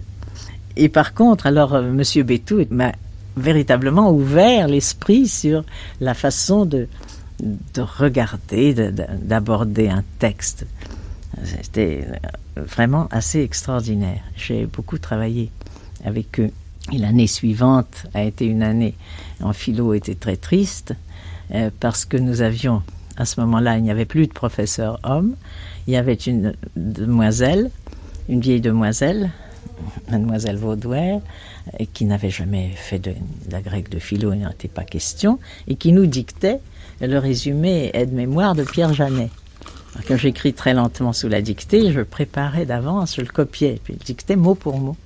[0.76, 2.92] Et par contre, alors euh, Monsieur Bétou m'a
[3.36, 5.64] véritablement ouvert l'esprit sur
[6.00, 6.88] la façon de,
[7.40, 10.66] de regarder, d'aborder un texte.
[11.44, 12.06] C'était
[12.56, 14.20] vraiment assez extraordinaire.
[14.36, 15.50] J'ai beaucoup travaillé
[16.04, 16.50] avec eux.
[16.92, 18.94] Et l'année suivante a été une année
[19.42, 20.94] en philo était très triste
[21.52, 22.82] euh, parce que nous avions
[23.16, 25.34] à ce moment-là il n'y avait plus de professeur homme.
[25.86, 27.70] Il y avait une demoiselle,
[28.28, 29.30] une vieille demoiselle,
[30.10, 31.20] mademoiselle Vaudois,
[31.92, 33.12] qui n'avait jamais fait de,
[33.50, 36.60] la grecque de philo, il n'en était pas question, et qui nous dictait
[37.00, 39.30] le résumé aide-mémoire de Pierre Janet.
[40.06, 44.04] Quand j'écris très lentement sous la dictée, je préparais d'avance, je le copiais, puis je
[44.04, 44.96] dictais mot pour mot.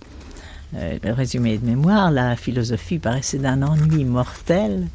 [0.75, 4.87] Euh, le résumé de mémoire, la philosophie paraissait d'un ennui mortel.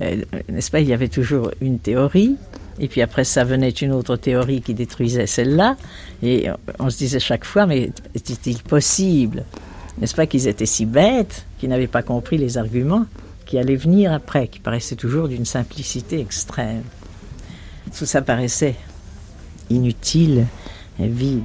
[0.00, 2.36] Euh, n'est-ce pas Il y avait toujours une théorie,
[2.78, 5.76] et puis après ça venait une autre théorie qui détruisait celle-là,
[6.22, 9.44] et on se disait chaque fois, mais est-il possible?
[9.98, 13.06] N'est-ce pas qu'ils étaient si bêtes qu'ils n'avaient pas compris les arguments
[13.46, 16.82] qui allait venir après, qui paraissait toujours d'une simplicité extrême?
[17.96, 18.74] Tout ça paraissait
[19.70, 20.46] inutile
[21.00, 21.44] et vide.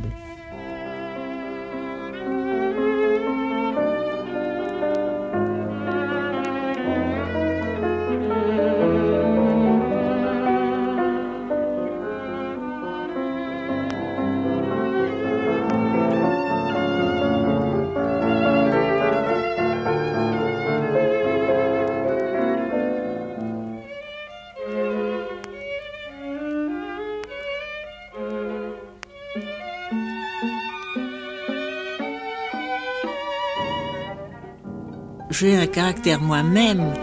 [35.71, 36.93] Caractère moi-même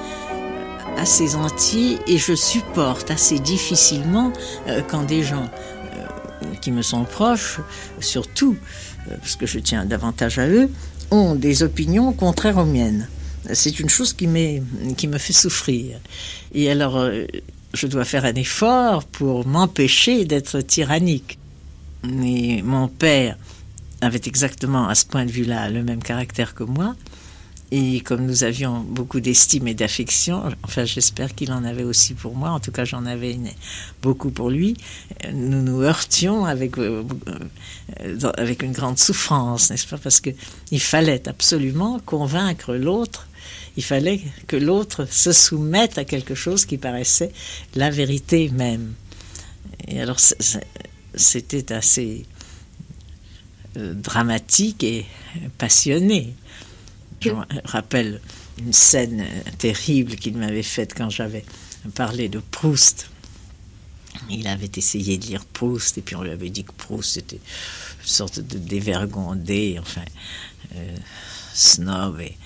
[0.97, 4.33] assez entier et je supporte assez difficilement
[4.67, 7.61] euh, quand des gens euh, qui me sont proches,
[8.01, 8.57] surtout
[9.11, 10.71] euh, parce que je tiens davantage à eux,
[11.11, 13.09] ont des opinions contraires aux miennes.
[13.55, 14.29] C'est une chose qui,
[14.97, 15.99] qui me fait souffrir.
[16.53, 17.09] Et alors,
[17.73, 21.39] je dois faire un effort pour m'empêcher d'être tyrannique.
[22.03, 23.39] Mais mon père
[24.03, 26.95] avait exactement à ce point de vue-là le même caractère que moi.
[27.71, 32.35] Et comme nous avions beaucoup d'estime et d'affection, enfin j'espère qu'il en avait aussi pour
[32.35, 33.39] moi, en tout cas j'en avais
[34.01, 34.75] beaucoup pour lui,
[35.35, 37.05] nous nous heurtions avec, euh,
[38.01, 39.99] euh, avec une grande souffrance, n'est-ce pas?
[39.99, 43.29] Parce qu'il fallait absolument convaincre l'autre,
[43.77, 47.33] il fallait que l'autre se soumette à quelque chose qui paraissait
[47.75, 48.95] la vérité même.
[49.87, 50.19] Et alors
[51.15, 52.25] c'était assez
[53.77, 55.05] euh, dramatique et
[55.59, 56.35] passionné.
[57.21, 58.21] Je me rappelle
[58.59, 59.25] une scène
[59.59, 61.45] terrible qu'il m'avait faite quand j'avais
[61.95, 63.11] parlé de Proust.
[64.31, 67.37] Il avait essayé de lire Proust et puis on lui avait dit que Proust était
[67.37, 70.05] une sorte de dévergondé, enfin,
[70.75, 70.97] euh,
[71.55, 72.21] snob.
[72.21, 72.37] Et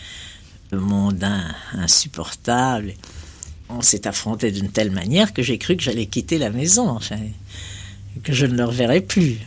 [0.77, 2.95] mondain, insupportable.
[3.69, 7.19] On s'est affronté d'une telle manière que j'ai cru que j'allais quitter la maison, enfin,
[8.23, 9.39] que je ne le reverrais plus.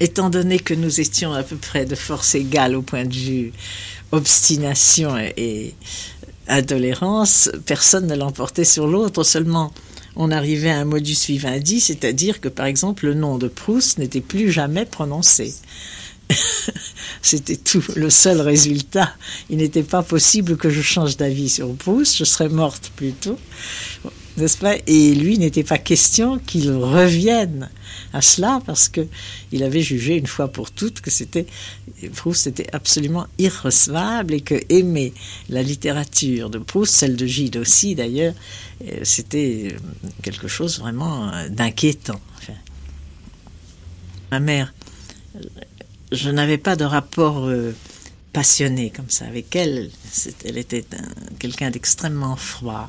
[0.00, 3.52] Étant donné que nous étions à peu près de force égale au point de vue
[4.12, 5.74] obstination et
[6.46, 9.72] intolérance, personne ne l'emportait sur l'autre, seulement
[10.16, 14.20] on arrivait à un modus vivendi, c'est-à-dire que par exemple le nom de Proust n'était
[14.20, 15.54] plus jamais prononcé.
[17.22, 19.14] C'était tout, le seul résultat.
[19.48, 23.38] Il n'était pas possible que je change d'avis sur Proust, je serais morte plutôt,
[24.38, 24.76] n'est-ce pas?
[24.86, 27.68] Et lui, n'était pas question qu'il revienne
[28.12, 29.06] à cela parce que
[29.52, 31.46] il avait jugé une fois pour toutes que c'était
[32.14, 35.12] Proust était absolument irrecevable et que aimer
[35.48, 38.34] la littérature de Proust, celle de Gide aussi d'ailleurs,
[38.86, 39.76] euh, c'était
[40.22, 42.20] quelque chose vraiment euh, d'inquiétant.
[44.30, 44.72] ma mère
[46.12, 47.74] je n'avais pas de rapport euh,
[48.32, 49.90] passionné comme ça avec elle.
[50.44, 50.84] Elle était
[51.38, 52.88] quelqu'un d'extrêmement froid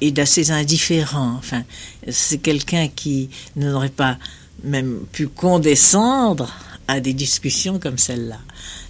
[0.00, 1.34] et d'assez indifférent.
[1.38, 1.62] Enfin,
[2.08, 4.18] c'est quelqu'un qui n'aurait pas
[4.62, 6.52] même pu condescendre
[6.88, 8.38] à des discussions comme celle-là.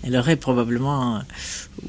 [0.03, 1.21] Elle aurait probablement euh,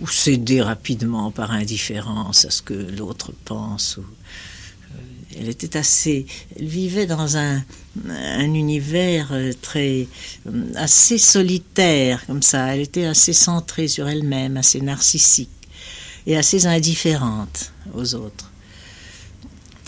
[0.10, 4.06] cédé rapidement par indifférence à ce que l'autre pense ou
[5.40, 6.26] elle était assez,
[6.58, 7.64] elle vivait dans un,
[8.40, 10.08] univers euh, très,
[10.48, 12.76] euh, assez solitaire comme ça.
[12.76, 15.50] Elle était assez centrée sur elle-même, assez narcissique
[16.26, 18.51] et assez indifférente aux autres.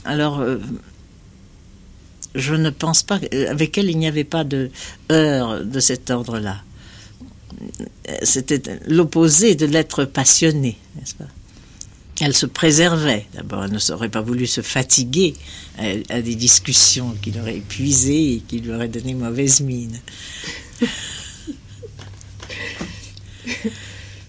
[0.06, 0.58] Alors, euh,
[2.36, 4.72] je ne pense pas, avec elle, il n'y avait pas de
[5.12, 6.64] heure de cet ordre-là.
[8.24, 11.28] C'était l'opposé de l'être passionné, n'est-ce pas?
[12.20, 13.26] Elle se préservait.
[13.34, 15.34] D'abord, elle ne serait pas voulu se fatiguer
[15.78, 20.00] à, des discussions qui l'auraient épuisée et qui lui auraient donné mauvaise mine.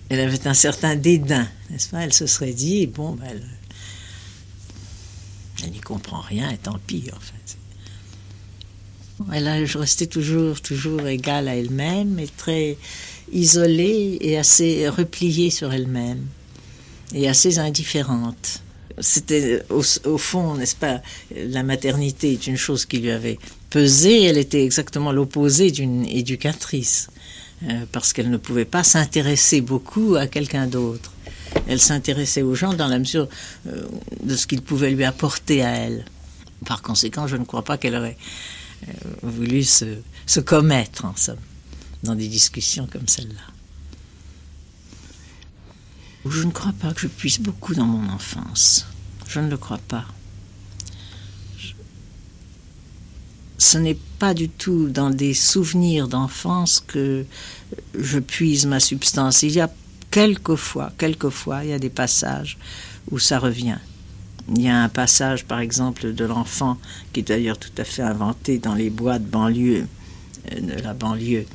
[0.09, 2.01] elle avait un certain dédain, n'est-ce pas?
[2.01, 3.43] Elle se serait dit, bon, ben, elle,
[5.71, 7.57] n'y comprend rien, et tant pis, en fait.
[9.33, 12.77] Elle a resté toujours, toujours égale à elle-même, et très
[13.33, 16.27] isolée et assez repliée sur elle-même
[17.15, 18.61] et assez indifférente.
[19.01, 21.01] C'était au, fond, n'est-ce pas,
[21.35, 23.39] la maternité est une chose qui lui avait
[23.71, 27.09] pesé, elle était exactement l'opposé d'une éducatrice,
[27.65, 31.13] euh, parce qu'elle ne pouvait pas s'intéresser beaucoup à quelqu'un d'autre.
[31.67, 33.29] Elle s'intéressait aux gens dans la mesure
[33.67, 33.87] euh,
[34.23, 36.05] de ce qu'ils pouvaient lui apporter à elle.
[36.67, 38.17] Par conséquent, je ne crois pas qu'elle aurait
[38.89, 41.39] euh, voulu se, se commettre, en somme,
[42.03, 43.41] dans des discussions comme celle-là.
[46.27, 48.87] Je ne crois pas que je puisse beaucoup dans mon enfance.
[49.29, 50.07] Je ne le crois pas.
[53.59, 57.25] Ce n'est pas du tout dans des souvenirs d'enfance que
[57.99, 59.43] je puise ma substance.
[59.43, 59.71] Il y a
[60.15, 62.57] quelquefois, il y a des passages
[63.11, 63.79] où ça revient.
[64.55, 66.79] Il y a un passage, par exemple, de l'enfant,
[67.13, 69.87] qui est d'ailleurs tout à fait inventé dans les bois de banlieue,
[70.53, 71.47] euh, de la banlieue,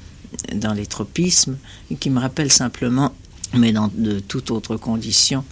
[0.54, 1.58] dans les tropismes,
[1.92, 3.14] et qui me rappelle simplement
[3.56, 5.44] mais dans de toute autre condition,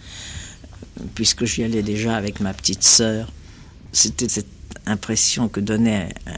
[1.15, 3.31] puisque j'y allais déjà avec ma petite sœur.
[3.91, 4.45] C'était cette
[4.85, 6.31] impression que donnaient euh,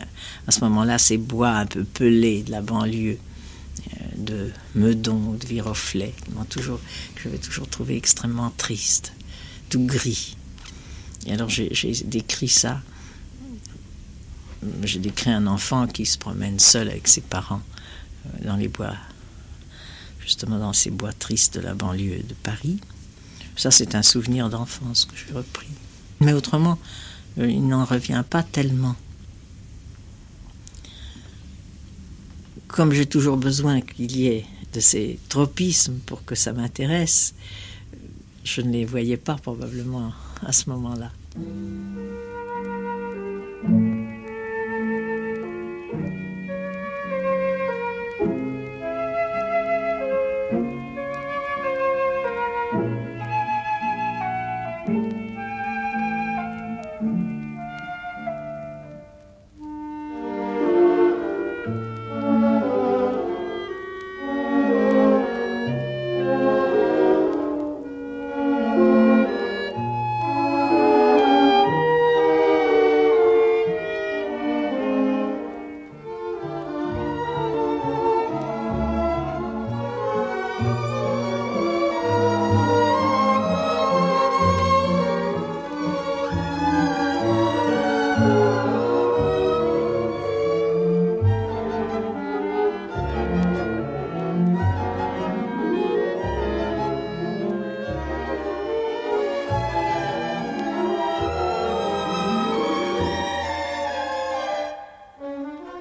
[0.48, 3.18] à ce moment-là ces bois un peu pelés de la banlieue
[4.20, 6.14] de Meudon ou de Viroflay,
[6.50, 6.80] toujours,
[7.16, 9.14] que j'avais toujours trouvé extrêmement triste,
[9.70, 10.36] tout gris.
[11.26, 11.70] Et alors j'ai
[12.06, 12.82] décrit ça.
[14.84, 17.62] J'ai décrit un enfant qui se promène seul avec ses parents
[18.26, 18.96] euh, dans les bois
[20.30, 22.80] justement dans ces bois tristes de la banlieue de Paris.
[23.56, 25.68] Ça, c'est un souvenir d'enfance que j'ai repris.
[26.20, 26.78] Mais autrement,
[27.40, 28.96] euh, il n'en revient pas tellement.
[32.70, 37.34] Comme j'ai toujours besoin qu'il y ait de ces tropismes pour que ça m'intéresse,
[38.44, 40.14] je ne les voyais pas probablement
[40.46, 41.12] à ce moment-là.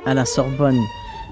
[0.08, 0.80] À la Sorbonne,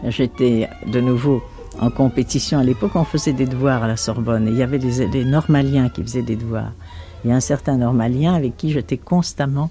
[0.05, 1.43] j'étais de nouveau
[1.81, 2.59] en compétition.
[2.59, 5.89] À l'époque, on faisait des devoirs à la Sorbonne et il y avait des, normaliens
[5.89, 6.73] qui faisaient des devoirs.
[7.25, 9.71] Il y a un certain normalien avec qui j'étais constamment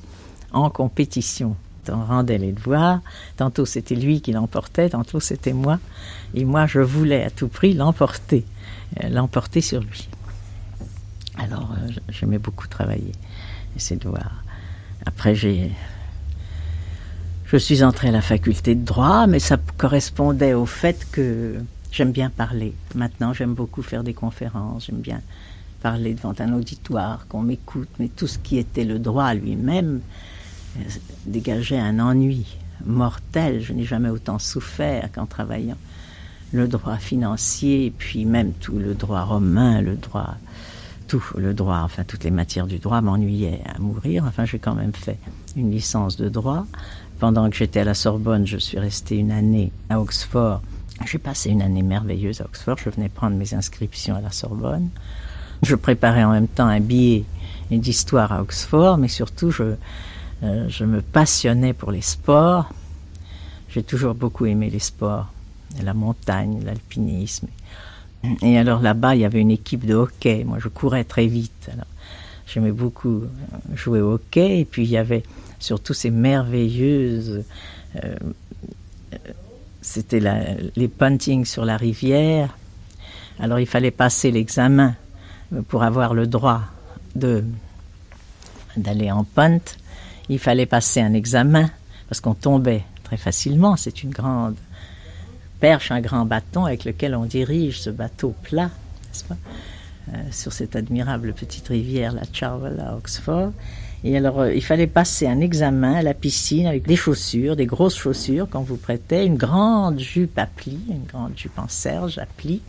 [0.52, 1.56] en compétition.
[1.88, 3.02] On rendait les devoirs,
[3.38, 5.78] tantôt c'était lui qui l'emportait, tantôt c'était moi.
[6.34, 8.44] Et moi, je voulais à tout prix l'emporter,
[9.04, 10.10] euh, l'emporter sur lui.
[11.38, 13.12] Alors, euh, j'aimais beaucoup travailler
[13.78, 14.44] ces devoirs.
[15.06, 15.70] Après, j'ai
[17.48, 21.56] je suis entrée à la faculté de droit, mais ça correspondait au fait que
[21.92, 22.74] j'aime bien parler.
[22.96, 25.22] Maintenant, j'aime beaucoup faire des conférences, j'aime bien
[25.82, 30.02] parler devant un auditoire, qu'on m'écoute, mais tout ce qui était le droit lui-même
[30.78, 30.82] euh,
[31.28, 33.62] dégageait un ennui mortel.
[33.62, 35.78] Je n'ai jamais autant souffert qu'en travaillant
[36.52, 40.36] le droit financier, puis même tout le droit romain, le droit,
[41.08, 44.24] tout le droit, enfin toutes les matières du droit m'ennuyaient à mourir.
[44.28, 45.20] Enfin, j'ai quand même fait
[45.56, 46.66] une licence de droit.
[47.20, 50.62] Pendant que j'étais à la Sorbonne, je suis restée une année à Oxford.
[51.06, 52.78] J'ai passé une année merveilleuse à Oxford.
[52.84, 54.90] Je venais prendre mes inscriptions à la Sorbonne.
[55.64, 57.24] Je préparais en même temps un billet
[57.72, 59.76] d'histoire à Oxford, mais surtout je,
[60.44, 62.70] euh, je me passionnais pour les sports.
[63.70, 65.28] J'ai toujours beaucoup aimé les sports,
[65.82, 67.48] la montagne, l'alpinisme.
[68.42, 70.44] Et alors là-bas, il y avait une équipe de hockey.
[70.44, 71.70] Moi, je courais très vite.
[72.48, 73.24] J'aimais beaucoup
[73.74, 74.60] jouer au hockey.
[74.60, 75.24] Et puis, il y avait
[75.66, 77.44] surtout ces merveilleuses.
[78.04, 78.16] Euh,
[79.82, 80.22] c'était
[80.76, 82.58] les puntings sur la rivière.
[83.40, 84.96] Alors, il fallait passer l'examen
[85.68, 86.62] pour avoir le droit
[87.16, 89.60] d'aller en punt.
[90.30, 91.70] Il fallait passer un examen
[92.10, 93.76] parce qu'on tombait très facilement.
[93.76, 94.56] C'est une grande
[95.60, 98.70] perche, un grand bâton avec lequel on dirige ce bateau plat,
[99.08, 99.38] n'est-ce pas,
[100.14, 103.52] euh, sur cette admirable petite rivière, la Charvel à Oxford.
[104.04, 107.66] Et alors, euh, il fallait passer un examen à la piscine avec des chaussures, des
[107.66, 112.18] grosses chaussures qu'on vous prêtait, une grande jupe à plis, une grande jupe en serge
[112.18, 112.62] à plis,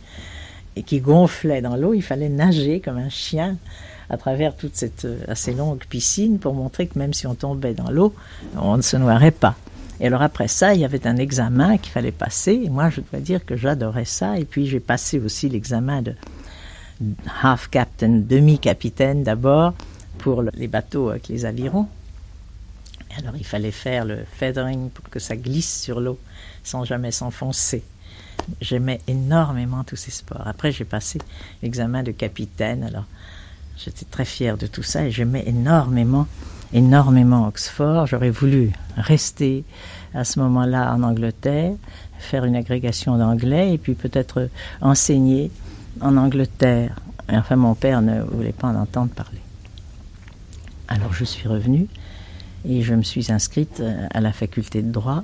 [0.75, 1.93] et qui gonflait dans l'eau.
[1.93, 3.57] Il fallait nager comme un chien
[4.09, 7.73] à travers toute cette euh, assez longue piscine pour montrer que même si on tombait
[7.73, 8.13] dans l'eau,
[8.55, 9.55] on ne se noierait pas.
[9.99, 12.61] Et alors après ça, il y avait un examen qu'il fallait passer.
[12.65, 14.37] Et moi, je dois dire que j'adorais ça.
[14.37, 16.13] Et puis j'ai passé aussi l'examen de
[17.43, 19.73] half captain, demi-capitaine d'abord,
[20.19, 21.87] pour les bateaux avec les avirons.
[23.17, 26.19] Alors il fallait faire le feathering pour que ça glisse sur l'eau
[26.63, 27.83] sans jamais s'enfoncer.
[28.61, 30.45] J'aimais énormément tous ces sports.
[30.45, 31.19] Après, j'ai passé
[31.63, 32.83] l'examen de capitaine.
[32.83, 33.05] Alors,
[33.77, 36.27] j'étais très fière de tout ça et j'aimais énormément
[36.73, 38.07] énormément Oxford.
[38.07, 39.63] J'aurais voulu rester
[40.13, 41.73] à ce moment-là en Angleterre,
[42.19, 44.49] faire une agrégation d'anglais et puis peut-être
[44.81, 45.51] enseigner
[46.01, 46.99] en Angleterre.
[47.29, 49.39] enfin, mon père ne voulait pas en entendre parler.
[50.87, 51.87] Alors je suis revenue
[52.67, 55.23] et je me suis inscrite euh, à la faculté de droit.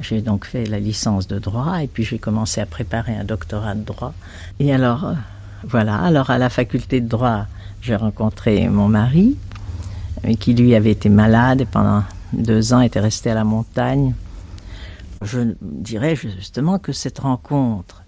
[0.00, 3.74] J'ai donc fait la licence de droit et puis j'ai commencé à préparer un doctorat
[3.74, 4.14] de droit.
[4.58, 5.14] Et alors, euh,
[5.64, 7.46] voilà, alors à la faculté de droit,
[7.82, 9.36] j'ai rencontré mon mari,
[10.38, 14.14] qui lui avait été malade et pendant deux ans était resté à la montagne.
[15.20, 18.01] Je dirais justement que cette rencontre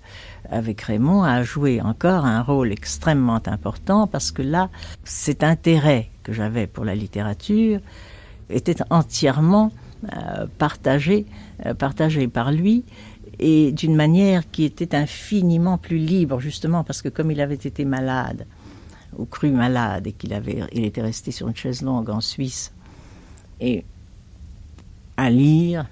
[0.54, 4.70] avec Raymond a joué encore un rôle extrêmement important parce que là,
[5.02, 7.80] cet intérêt que j'avais pour la littérature
[8.48, 9.72] était entièrement
[10.16, 11.26] euh, partagé,
[11.66, 12.84] euh, partagé par lui
[13.40, 17.84] et d'une manière qui était infiniment plus libre justement parce que comme il avait été
[17.84, 18.46] malade,
[19.18, 22.72] ou cru malade et qu'il avait, il était resté sur une chaise longue en Suisse
[23.60, 23.84] et
[25.16, 25.86] à lire,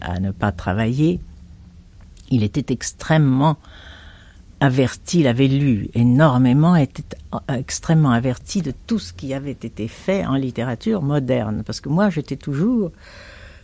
[0.00, 1.20] à ne pas travailler,
[2.34, 3.56] il était extrêmement
[4.60, 7.04] averti, il avait lu énormément, était
[7.48, 11.62] extrêmement averti de tout ce qui avait été fait en littérature moderne.
[11.66, 12.92] Parce que moi, j'étais toujours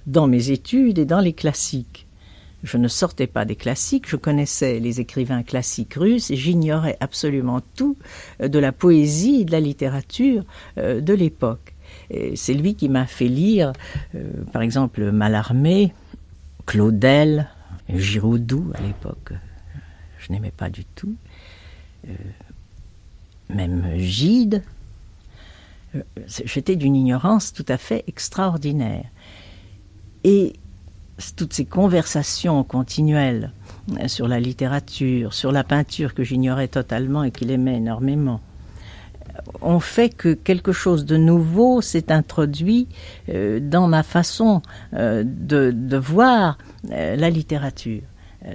[0.07, 2.07] dans mes études et dans les classiques.
[2.63, 7.61] Je ne sortais pas des classiques, je connaissais les écrivains classiques russes et j'ignorais absolument
[7.75, 7.97] tout
[8.43, 10.45] euh, de la poésie et de la littérature
[10.77, 11.75] euh, de l'époque.
[12.35, 13.73] C'est lui qui m'a fait lire,
[14.15, 15.93] euh, par exemple, Mallarmé,
[16.67, 17.49] Claudel,
[17.97, 19.33] Giraudoux à l'époque.
[20.19, 21.15] Je n'aimais pas du tout.
[23.49, 24.63] même Gide.
[26.27, 29.07] J'étais d'une ignorance tout à fait extraordinaire.
[30.25, 30.53] Et
[31.37, 33.53] toutes ces conversations continuelles
[33.99, 38.50] euh, sur la littérature, sur la peinture que j'ignorais totalement et qu'il aimait énormément, euh,
[39.61, 42.89] ont fait que quelque chose de nouveau s'est introduit
[43.29, 44.63] euh, dans ma façon
[44.93, 48.03] de, voir la littérature.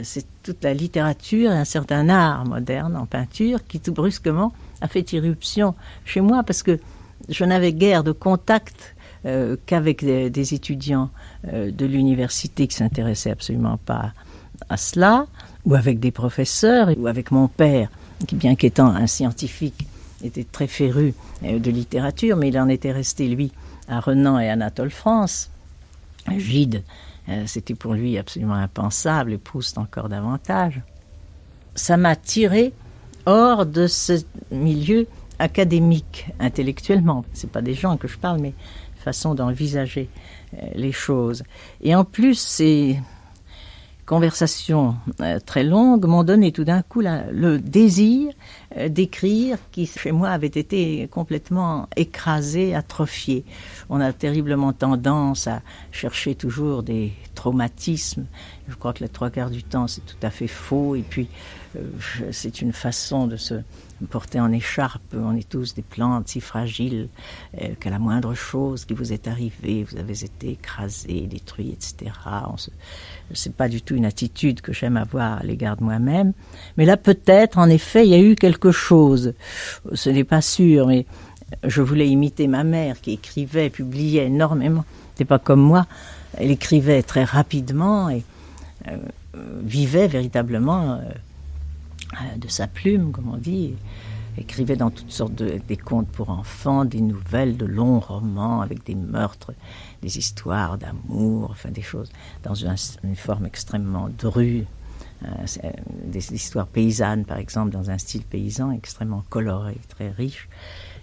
[0.01, 4.87] C'est toute la littérature et un certain art moderne en peinture qui tout brusquement a
[4.87, 5.75] fait irruption
[6.05, 6.79] chez moi parce que
[7.29, 11.09] je n'avais guère de contact euh, qu'avec des, étudiants
[11.51, 14.13] euh, de l'université qui s'intéressaient absolument pas
[14.69, 15.25] à cela,
[15.65, 17.89] ou avec des professeurs, ou avec mon père,
[18.27, 19.87] qui bien qu'étant un scientifique,
[20.25, 23.51] était très féru de littérature, mais il en était resté, lui,
[23.87, 25.49] à Renan et Anatole France.
[26.37, 26.83] Gide,
[27.45, 30.81] c'était pour lui absolument impensable, et Proust encore davantage.
[31.75, 32.73] Ça m'a tiré
[33.25, 35.07] hors de ce milieu
[35.39, 37.25] académique, intellectuellement.
[37.33, 38.53] C'est pas des gens que je parle, mais
[39.05, 40.09] façon d'envisager
[40.55, 41.43] euh, les choses.
[41.81, 42.99] Et en plus, ces
[44.05, 48.33] conversations euh, très longues m'ont donné tout d'un coup le désir
[48.77, 53.45] euh, d'écrire qui, chez moi, avait été complètement écrasé, atrophié.
[53.89, 58.25] On a terriblement tendance à chercher toujours des traumatismes.
[58.67, 60.95] Je crois que les trois quarts du temps, c'est tout à fait faux.
[60.95, 61.27] Et puis,
[62.31, 63.55] c'est une façon de se
[64.09, 65.01] porter en écharpe.
[65.13, 67.07] On est tous des plantes si fragiles
[67.61, 72.11] euh, qu'à la moindre chose qui vous est arrivée, vous avez été écrasé, détruit, etc.
[73.33, 76.33] Ce n'est pas du tout une attitude que j'aime avoir à l'égard de moi-même.
[76.77, 79.33] Mais là, peut-être, en effet, il y a eu quelque chose.
[79.93, 81.05] Ce n'est pas sûr, mais
[81.63, 84.85] je voulais imiter ma mère qui écrivait, publiait énormément.
[85.15, 85.85] C'est pas comme moi.
[86.37, 88.23] Elle écrivait très rapidement et
[88.87, 88.97] euh,
[89.63, 90.95] vivait véritablement.
[90.95, 91.01] Euh,
[92.37, 93.73] de sa plume, comme on dit,
[94.37, 98.85] écrivait dans toutes sortes de des contes pour enfants, des nouvelles, de longs romans avec
[98.85, 99.53] des meurtres,
[100.01, 102.09] des histoires d'amour, enfin des choses
[102.43, 102.75] dans une,
[103.15, 104.65] forme extrêmement drue,
[105.23, 105.27] euh,
[105.63, 105.71] euh,
[106.05, 110.49] des histoires paysannes par exemple dans un style paysan extrêmement coloré, très riche.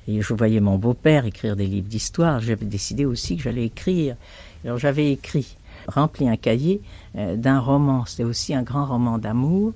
[0.09, 2.41] Et je voyais mon beau-père écrire des livres d'histoire.
[2.41, 4.17] J'avais décidé aussi que j'allais écrire.
[4.65, 5.57] Alors j'avais écrit,
[5.87, 6.81] rempli un cahier
[7.15, 8.05] d'un roman.
[8.05, 9.73] C'était aussi un grand roman d'amour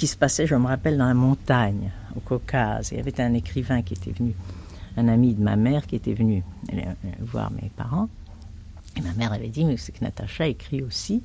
[0.00, 2.90] qui se passait, je me rappelle, dans la montagne, au Caucase.
[2.90, 4.34] Il y avait un écrivain qui était venu,
[4.96, 6.42] un ami de ma mère qui était venu
[6.72, 6.78] euh,
[7.20, 8.08] voir mes parents.
[8.96, 11.22] Et ma mère avait dit, mais c'est que Natacha écrit aussi.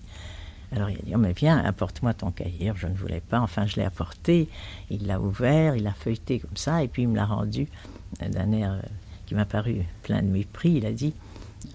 [0.73, 2.73] Alors il a dit, oh, mais viens, apporte-moi ton cahier.
[2.75, 3.39] Je ne voulais pas.
[3.39, 4.49] Enfin, je l'ai apporté.
[4.89, 7.69] Il l'a ouvert, il l'a feuilleté comme ça, et puis il me l'a rendu
[8.19, 8.81] d'un air euh,
[9.25, 10.73] qui m'a paru plein de mépris.
[10.73, 11.13] Il a dit,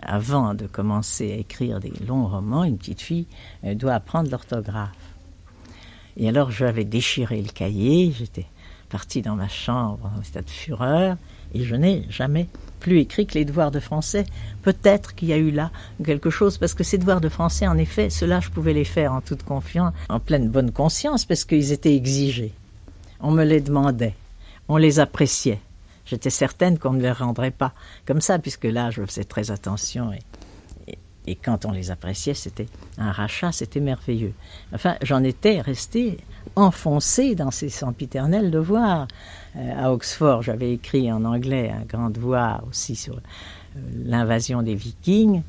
[0.03, 3.26] avant de commencer à écrire des longs romans, une petite fille
[3.62, 5.09] doit apprendre l'orthographe.
[6.16, 8.46] Et alors j'avais déchiré le cahier, j'étais
[8.88, 11.16] partie dans ma chambre en état de fureur,
[11.54, 12.48] et je n'ai jamais
[12.80, 14.26] plus écrit que les devoirs de français.
[14.62, 15.70] Peut-être qu'il y a eu là
[16.04, 19.12] quelque chose, parce que ces devoirs de français, en effet, ceux-là, je pouvais les faire
[19.12, 22.52] en toute confiance, en pleine bonne conscience, parce qu'ils étaient exigés.
[23.20, 24.14] On me les demandait,
[24.68, 25.61] on les appréciait.
[26.06, 27.72] J'étais certaine qu'on ne les rendrait pas
[28.06, 30.18] comme ça, puisque là, je faisais très attention et
[31.31, 32.66] et quand on les appréciait, c'était
[32.99, 34.33] un rachat, c'était merveilleux.
[34.74, 36.18] Enfin, j'en étais resté
[36.57, 39.07] enfoncé dans ces sempiternels devoirs.
[39.55, 44.74] Euh, à Oxford, j'avais écrit en anglais un grand devoir aussi sur euh, l'invasion des
[44.74, 45.43] Vikings,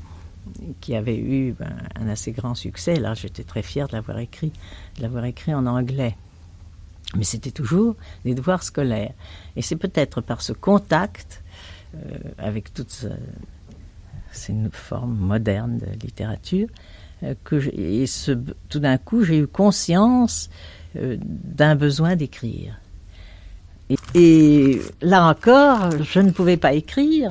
[0.80, 2.94] qui avait eu ben, un assez grand succès.
[2.94, 4.52] Là, j'étais très fier de l'avoir écrit,
[4.98, 6.16] de l'avoir écrit en anglais.
[7.16, 9.14] Mais c'était toujours des devoirs scolaires.
[9.56, 11.42] Et c'est peut-être par ce contact
[11.96, 13.08] euh, avec toute
[14.32, 16.68] c'est une forme moderne de littérature,
[17.22, 18.04] euh, que et
[18.68, 20.50] tout d'un coup, j'ai eu conscience
[20.96, 22.78] euh, d'un besoin d'écrire.
[24.14, 27.30] Et, là encore, je ne pouvais pas écrire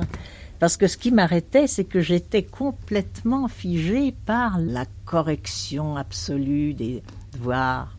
[0.60, 7.02] parce que ce qui m'arrêtait, c'est que j'étais complètement figée par la correction absolue des
[7.32, 7.96] devoirs,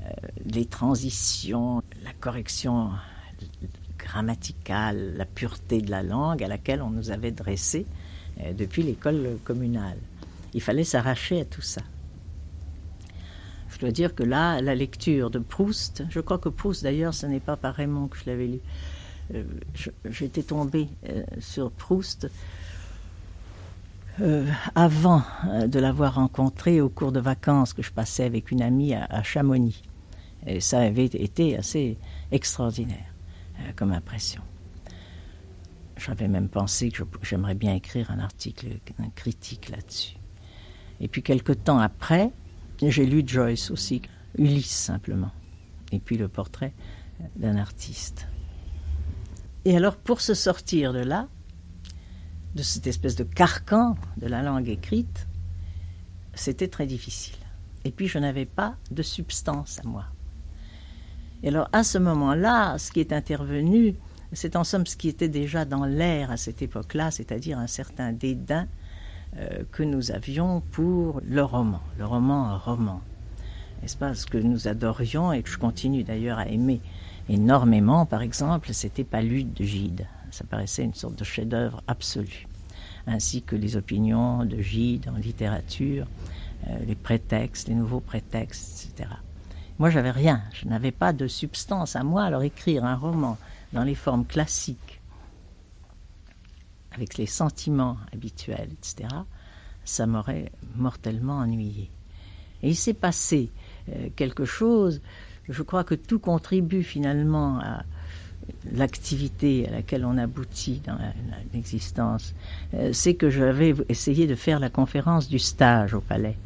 [0.00, 0.10] euh,
[0.44, 2.90] les transitions, la correction
[3.98, 7.86] grammaticale, la pureté de la langue à laquelle on nous avait dressé
[8.42, 9.98] euh, depuis l'école communale.
[10.54, 11.82] Il fallait s'arracher à tout ça.
[13.70, 17.26] Je dois dire que là, la lecture de Proust, je crois que Proust d'ailleurs, ce
[17.26, 18.58] n'est pas par Raymond que je l'avais lu.
[19.34, 19.44] Euh,
[20.04, 22.28] j'étais tombée euh, sur Proust
[24.74, 25.22] avant
[25.66, 29.82] de l'avoir rencontré au cours de vacances que je passais avec une amie à Chamonix.
[30.46, 31.96] Et ça avait été assez
[32.30, 33.14] extraordinaire
[33.74, 34.42] comme impression.
[35.96, 40.16] J'avais même pensé que j'aimerais bien écrire un article, un critique là-dessus.
[41.00, 42.32] Et puis quelque temps après,
[42.80, 44.02] j'ai lu Joyce aussi,
[44.36, 45.30] Ulysse simplement,
[45.92, 46.72] et puis le portrait
[47.36, 48.26] d'un artiste.
[49.64, 51.28] Et alors pour se sortir de là,
[52.54, 55.26] de cette espèce de carcan de la langue écrite,
[56.34, 57.36] c'était très difficile.
[57.84, 60.06] Et puis je n'avais pas de substance à moi.
[61.42, 63.94] Et alors à ce moment-là, ce qui est intervenu,
[64.32, 68.12] c'est en somme ce qui était déjà dans l'air à cette époque-là, c'est-à-dire un certain
[68.12, 68.66] dédain
[69.36, 73.00] euh, que nous avions pour le roman, le roman roman.
[73.80, 76.80] N'est-ce pas Ce que nous adorions et que je continue d'ailleurs à aimer
[77.28, 80.06] énormément, par exemple, c'était Palude de Gide.
[80.30, 82.46] Ça paraissait une sorte de chef-d'œuvre absolu.
[83.06, 86.06] ainsi que les opinions de Gide en littérature,
[86.68, 89.10] euh, les prétextes, les nouveaux prétextes, etc.
[89.78, 92.22] Moi, j'avais rien, je n'avais pas de substance à moi.
[92.22, 93.36] Alors écrire un roman
[93.72, 95.00] dans les formes classiques,
[96.92, 99.08] avec les sentiments habituels, etc.,
[99.84, 101.90] ça m'aurait mortellement ennuyé.
[102.62, 103.50] Et il s'est passé
[103.88, 105.00] euh, quelque chose,
[105.48, 107.84] je crois que tout contribue finalement à
[108.72, 110.98] l'activité à laquelle on aboutit dans
[111.52, 112.34] l'existence,
[112.74, 116.36] euh, c'est que j'avais essayé de faire la conférence du stage au palais.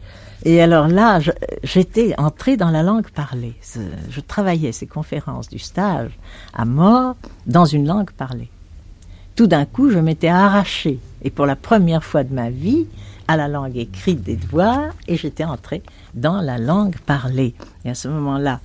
[0.44, 1.18] Et alors là,
[1.62, 3.54] j'étais entrée dans la langue parlée.
[4.10, 6.10] Je travaillais ces conférences du stage
[6.54, 7.16] à mort
[7.46, 8.50] dans une langue parlée.
[9.34, 12.86] Tout d'un coup, je m'étais arrachée, et pour la première fois de ma vie,
[13.28, 15.82] à la langue écrite des devoirs, et j'étais entrée
[16.14, 17.54] dans la langue parlée.
[17.84, 18.60] Et à ce moment-là,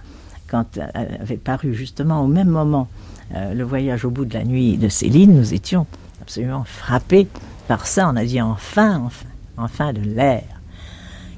[0.48, 2.88] quand avait paru justement au même moment
[3.36, 5.88] euh, le voyage au bout de la nuit de Céline, nous étions
[6.22, 7.28] absolument frappés
[7.68, 8.10] par ça.
[8.10, 10.44] On a dit enfin, enfin, enfin de l'air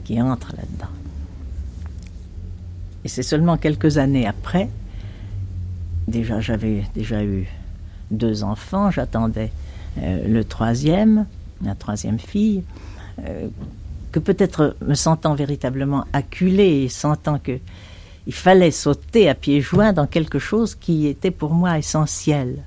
[0.04, 0.91] qui entre là-dedans.
[3.06, 4.70] Et c'est seulement quelques années après,
[6.08, 7.47] déjà j'avais déjà eu
[8.12, 9.51] deux enfants, j'attendais
[9.97, 11.26] euh, le troisième,
[11.64, 12.64] la troisième fille,
[13.20, 13.47] euh,
[14.12, 17.60] que peut-être me sentant véritablement acculée sentant que
[18.26, 22.64] il fallait sauter à pieds joints dans quelque chose qui était pour moi essentiel,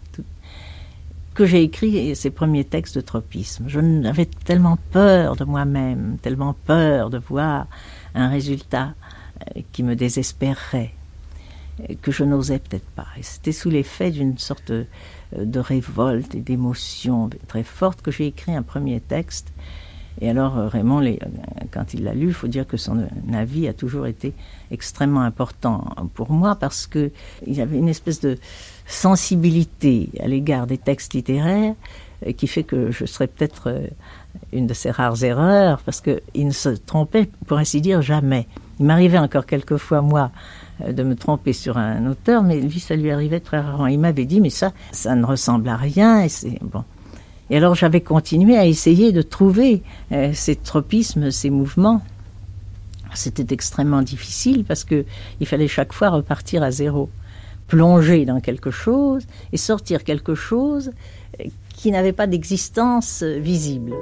[1.36, 3.66] que j'ai écrit ces premiers textes de tropisme.
[3.68, 7.66] Je n'avais tellement peur de moi-même, tellement peur de voir
[8.14, 8.94] un résultat
[9.54, 10.94] euh, qui me désespérerait,
[11.80, 13.06] euh, que je n'osais peut-être pas.
[13.18, 14.86] Et c'était sous l'effet d'une sorte euh,
[15.36, 19.52] de révolte et d'émotion très forte que j'ai écrit un premier texte.
[20.20, 21.02] Et alors Raymond,
[21.70, 24.32] quand il l'a lu, il faut dire que son avis a toujours été
[24.70, 27.10] extrêmement important pour moi parce qu'il
[27.46, 28.38] y avait une espèce de
[28.86, 31.74] sensibilité à l'égard des textes littéraires
[32.26, 33.86] euh, qui fait que je serais peut-être euh,
[34.52, 38.46] une de ces rares erreurs parce qu'il ne se trompait, pour ainsi dire, jamais.
[38.78, 40.30] Il m'arrivait encore quelquefois, moi,
[40.82, 43.86] euh, de me tromper sur un auteur, mais lui, ça lui arrivait très rarement.
[43.86, 46.84] Il m'avait dit, mais ça, ça ne ressemble à rien, et c'est bon.
[47.50, 49.82] Et alors j'avais continué à essayer de trouver
[50.32, 52.02] ces tropismes, ces mouvements.
[53.14, 55.04] C'était extrêmement difficile parce que
[55.40, 57.08] il fallait chaque fois repartir à zéro
[57.66, 60.90] plonger dans quelque chose et sortir quelque chose
[61.74, 63.92] qui n'avait pas d'existence visible.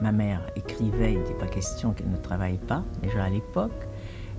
[0.00, 3.70] Ma mère écrivait, il n'était pas question qu'elle ne travaille pas, déjà à l'époque.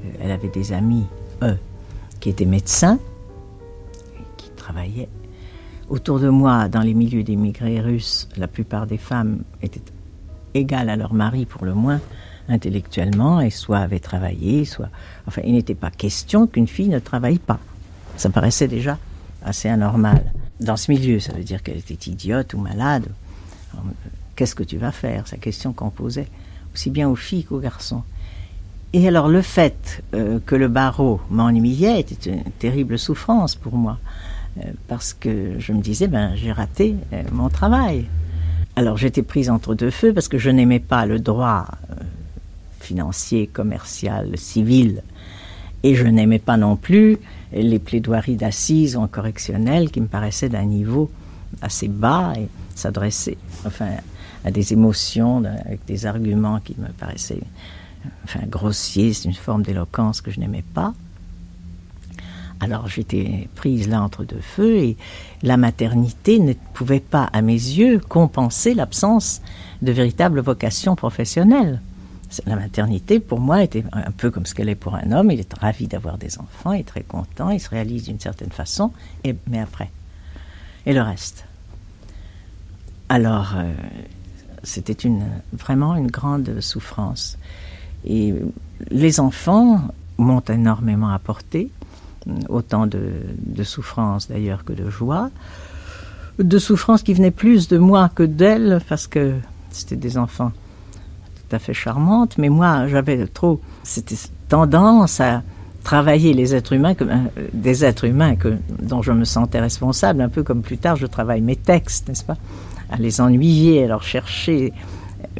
[0.05, 1.05] Euh, elle avait des amis,
[1.41, 1.57] eux,
[2.19, 2.99] qui étaient médecins,
[4.37, 5.09] qui travaillaient.
[5.89, 9.81] Autour de moi, dans les milieux d'émigrés russes, la plupart des femmes étaient
[10.53, 11.99] égales à leur mari, pour le moins,
[12.49, 14.89] intellectuellement, et soit avaient travaillé, soit...
[15.27, 17.59] Enfin, il n'était pas question qu'une fille ne travaille pas.
[18.17, 18.97] Ça paraissait déjà
[19.43, 21.19] assez anormal dans ce milieu.
[21.19, 23.07] Ça veut dire qu'elle était idiote ou malade.
[24.35, 25.27] Qu'est-ce que tu vas faire?
[25.27, 26.27] C'est la question qu'on posait,
[26.73, 28.03] aussi bien aux filles qu'aux garçons.
[28.93, 33.97] Et alors le fait euh, que le barreau m'ennuyait était une terrible souffrance pour moi,
[34.59, 38.05] euh, parce que je me disais, ben j'ai raté euh, mon travail.
[38.75, 41.65] Alors j'étais prise entre deux feux parce que je n'aimais pas le droit
[42.79, 45.01] financier, commercial, civil,
[45.83, 47.17] et je n'aimais pas non plus
[47.51, 51.09] les plaidoiries d'assises ou en correctionnel qui me paraissaient d'un niveau
[51.61, 53.89] assez bas et s'adressaient enfin,
[54.43, 57.41] à des émotions avec des arguments qui me paraissaient
[58.25, 60.93] enfin, grossiers, c'est une forme d'éloquence que je n'aimais pas.
[62.59, 64.97] Alors j'étais prise là entre deux feux et
[65.41, 69.41] la maternité ne pouvait pas, à mes yeux, compenser l'absence
[69.81, 71.81] de véritable vocation professionnelle
[72.45, 75.31] la maternité, pour moi, était un peu comme ce qu'elle est pour un homme.
[75.31, 78.51] Il est ravi d'avoir des enfants, il est très content, il se réalise d'une certaine
[78.51, 78.91] façon,
[79.23, 79.91] et, mais après.
[80.85, 81.45] Et le reste
[83.09, 83.73] Alors, euh,
[84.63, 87.37] c'était une, vraiment une grande souffrance.
[88.05, 88.33] Et
[88.89, 89.81] les enfants
[90.17, 91.69] m'ont énormément apporté,
[92.49, 95.29] autant de, de souffrance d'ailleurs que de joie,
[96.39, 99.35] de souffrance qui venait plus de moi que d'elles, parce que
[99.69, 100.51] c'était des enfants
[101.35, 105.43] tout à fait charmantes, mais moi j'avais trop cette tendance à
[105.83, 108.35] travailler les êtres humains comme euh, des êtres humains
[108.81, 112.23] dont je me sentais responsable, un peu comme plus tard je travaille mes textes, n'est-ce
[112.23, 112.37] pas?
[112.89, 114.73] À les ennuyer, à leur chercher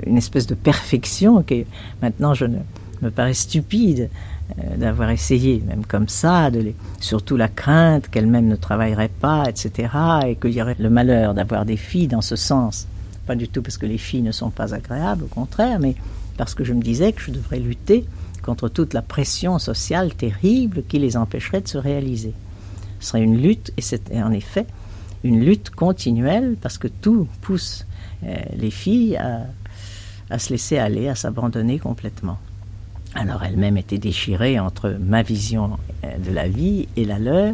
[0.06, 1.66] une espèce de perfection qui
[2.02, 2.46] maintenant je
[3.02, 4.10] me paraît stupide
[4.60, 9.46] euh, d'avoir essayé, même comme ça, de les, surtout la crainte qu'elles-mêmes ne travailleraient pas,
[9.48, 9.90] etc.,
[10.28, 12.88] et qu'il y aurait le malheur d'avoir des filles dans ce sens.
[13.26, 15.96] Pas du tout parce que les filles ne sont pas agréables, au contraire, mais
[16.38, 18.06] parce que je me disais que je devrais lutter
[18.42, 22.34] contre toute la pression sociale terrible qui les empêcherait de se réaliser.
[23.00, 24.66] Ce serait une lutte, et c'est en effet
[25.24, 27.86] une lutte continuelle, parce que tout pousse
[28.26, 32.38] euh, les filles à, se laisser aller, à s'abandonner complètement.
[33.16, 37.54] Alors elle-même était déchirée entre ma vision euh, de la vie et la leur,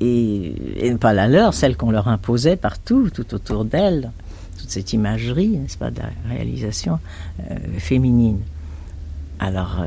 [0.00, 0.54] et,
[1.00, 4.10] pas la leur, celle qu'on leur imposait partout, tout autour d'elle,
[4.58, 6.98] toute cette imagerie, n'est-ce pas, de réalisation
[7.50, 8.40] euh, féminine.
[9.40, 9.84] Alors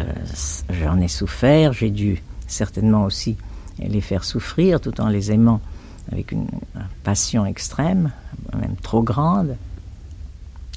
[0.82, 3.36] j'en ai souffert, j'ai dû certainement aussi
[3.80, 5.59] les faire souffrir tout en les aimant
[6.12, 6.47] avec une,
[7.04, 8.12] passion extrême,
[8.54, 9.56] même trop grande,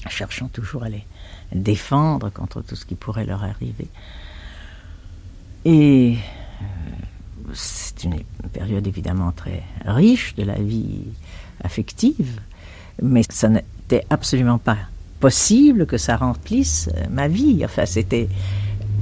[0.08, 1.04] cherchant toujours à les
[1.52, 3.88] défendre contre tout ce qui pourrait leur arriver.
[5.64, 8.20] Et euh, c'est une
[8.52, 11.04] période évidemment très riche de la vie
[11.62, 12.40] affective,
[13.02, 14.76] mais ça n'était absolument pas
[15.20, 17.62] possible que ça remplisse euh, ma vie.
[17.64, 18.28] Enfin, c'était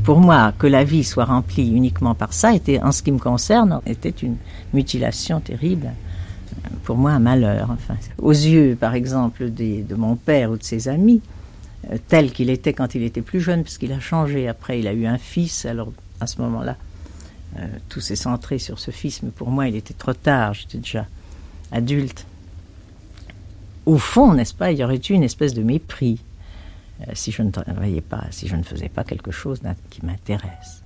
[0.04, 3.18] pour moi que la vie soit remplie uniquement par ça était, en ce qui me
[3.18, 4.36] concerne, était une
[4.72, 5.90] mutilation terrible.
[6.84, 7.70] Pour moi, un malheur.
[7.70, 11.20] Enfin, aux yeux, par exemple, de mon père ou de ses amis,
[11.90, 14.48] euh, tel qu'il était quand il était plus jeune, parce qu'il a changé.
[14.48, 15.66] Après, il a eu un fils.
[15.66, 16.76] Alors, à ce moment-là,
[17.58, 19.22] euh, tout s'est centré sur ce fils.
[19.22, 20.54] Mais pour moi, il était trop tard.
[20.54, 21.06] J'étais déjà
[21.70, 22.26] adulte.
[23.86, 26.20] Au fond, n'est-ce pas, il y aurait eu une espèce de mépris
[27.00, 29.60] euh, si je ne travaillais pas, si je ne faisais pas quelque chose
[29.90, 30.81] qui m'intéresse.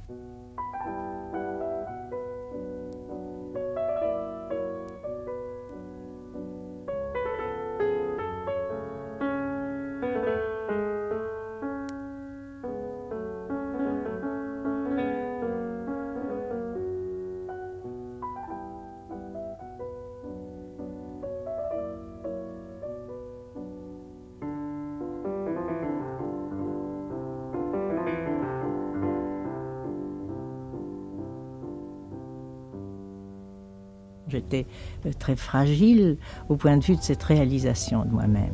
[34.46, 34.66] J'étais
[35.06, 36.18] euh, très fragile
[36.48, 38.52] au point de vue de cette réalisation de moi-même.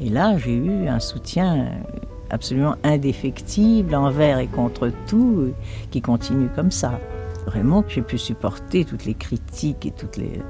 [0.00, 1.68] Et là, j'ai eu un soutien euh,
[2.30, 5.54] absolument indéfectible envers et contre tout, euh,
[5.90, 6.98] qui continue comme ça.
[7.46, 10.42] Vraiment j'ai pu supporter toutes les critiques et tout les,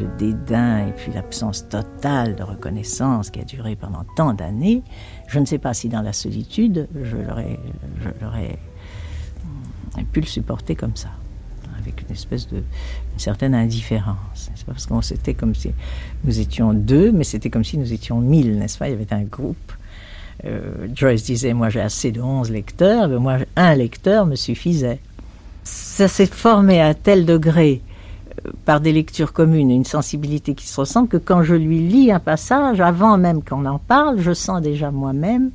[0.00, 4.82] le dédain et puis l'absence totale de reconnaissance qui a duré pendant tant d'années.
[5.28, 8.58] Je ne sais pas si dans la solitude, je l'aurais
[10.10, 11.10] pu le supporter comme ça
[12.12, 14.50] espèce de une certaine indifférence.
[14.66, 15.70] Parce qu'on c'était comme si
[16.24, 18.88] nous étions deux, mais c'était comme si nous étions mille, n'est-ce pas?
[18.88, 19.72] Il y avait un groupe.
[20.44, 25.00] Euh, Joyce disait moi j'ai assez de onze lecteurs, mais moi un lecteur me suffisait.
[25.64, 27.80] Ça s'est formé à tel degré
[28.46, 32.10] euh, par des lectures communes, une sensibilité qui se ressemble, que quand je lui lis
[32.10, 35.50] un passage, avant même qu'on en parle, je sens déjà moi-même,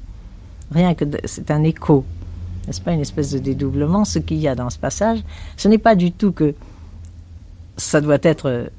[0.71, 2.05] rien que c'est un écho
[2.67, 4.05] n'est-ce pas, une espèce de dédoublement.
[4.05, 5.23] Ce qu'il y a dans ce passage,
[5.55, 6.53] ce n'est pas du tout que
[7.77, 8.69] ça doit être,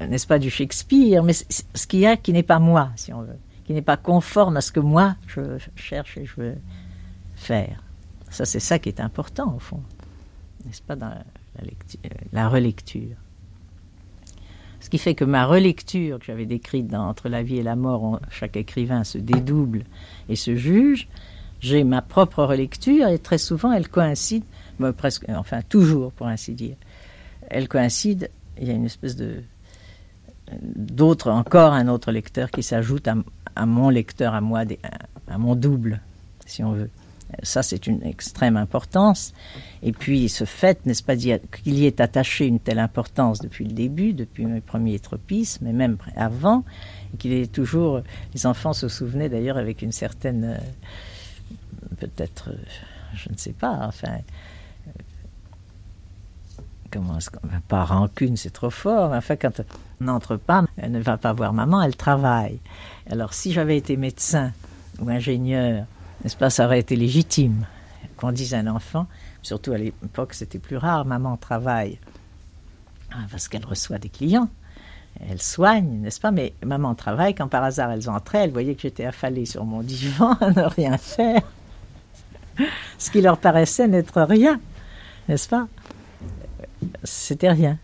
[0.00, 3.22] n'est-ce pas, du Shakespeare, mais ce qu'il y a qui n'est pas moi, si on
[3.22, 6.54] veut, qui n'est pas conforme à ce que moi je cherche et je veux
[7.34, 7.82] faire.
[8.30, 9.82] Ça, c'est ça qui est important, au fond,
[10.64, 11.24] n'est-ce pas, dans la,
[11.62, 12.00] lecture,
[12.32, 13.16] la relecture.
[14.80, 17.76] Ce qui fait que ma relecture que j'avais décrite dans Entre la vie et la
[17.76, 19.84] mort, chaque écrivain se dédouble
[20.28, 21.08] et se juge,
[21.60, 24.44] j'ai ma propre relecture et très souvent elle coïncide,
[24.96, 26.76] presque, enfin toujours pour ainsi dire,
[27.48, 28.30] elle coïncide,
[28.60, 29.42] il y a une espèce de
[30.62, 34.64] d'autres, encore un autre lecteur qui s'ajoute à, mon lecteur, à moi,
[35.28, 36.00] à, mon double,
[36.46, 36.90] si on veut.
[37.42, 39.34] Ça, c'est une extrême importance.
[39.82, 43.72] Et puis, ce fait, n'est-ce pas, qu'il y ait attaché une telle importance depuis le
[43.72, 46.62] début, depuis mes premiers tropismes, mais même avant,
[47.12, 48.02] et qu'il est toujours.
[48.32, 50.58] Les enfants se souvenaient d'ailleurs avec une certaine.
[51.98, 52.56] Peut-être, euh,
[53.14, 54.18] je ne sais pas, enfin,
[54.88, 54.90] euh,
[56.90, 57.18] comment
[57.68, 59.12] pas rancune, c'est trop fort.
[59.12, 59.60] Enfin, quand
[60.00, 62.58] on n'entre pas, elle ne va pas voir maman, elle travaille.
[63.10, 64.52] Alors, si j'avais été médecin
[65.00, 65.86] ou ingénieur,
[66.22, 67.66] n'est-ce pas, ça aurait été légitime
[68.16, 69.06] qu'on dise à un enfant,
[69.42, 71.98] surtout à l'époque, c'était plus rare, maman travaille,
[73.12, 74.48] ah, parce qu'elle reçoit des clients.
[75.30, 78.82] Elle soigne, n'est-ce pas Mais maman travaille, quand par hasard elles entraient, elles voyaient que
[78.82, 81.42] j'étais affalée sur mon divan à ne rien faire.
[82.98, 84.60] Ce qui leur paraissait n'être rien,
[85.28, 85.68] n'est-ce pas?
[87.04, 87.78] C'était rien.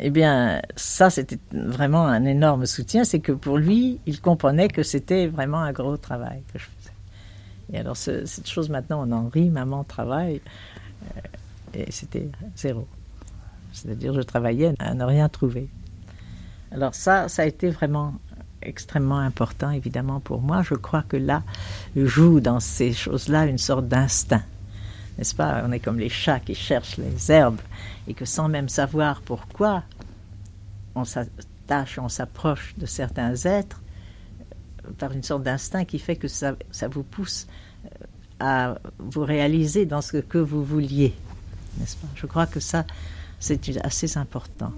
[0.00, 3.04] Eh bien, ça, c'était vraiment un énorme soutien.
[3.04, 6.94] C'est que pour lui, il comprenait que c'était vraiment un gros travail que je faisais.
[7.72, 10.40] Et alors, cette chose, maintenant, on en rit, maman travaille.
[11.16, 11.20] Euh,
[11.74, 12.86] et c'était zéro.
[13.72, 15.68] C'est-à-dire, je travaillais à ne rien trouver.
[16.72, 18.14] Alors, ça, ça a été vraiment
[18.64, 20.62] extrêmement important, évidemment, pour moi.
[20.62, 21.42] Je crois que là,
[21.96, 24.42] joue dans ces choses-là une sorte d'instinct.
[25.18, 25.62] N'est-ce pas?
[25.64, 27.60] On est comme les chats qui cherchent les herbes
[28.08, 29.84] et que sans même savoir pourquoi
[30.94, 33.80] on s'attache, on s'approche de certains êtres
[34.40, 37.46] euh, par une sorte d'instinct qui fait que ça, ça vous pousse
[37.84, 37.88] euh,
[38.40, 41.14] à vous réaliser dans ce que vous vouliez.
[41.78, 42.08] N'est-ce pas?
[42.14, 42.84] Je crois que ça,
[43.38, 44.72] c'est assez important.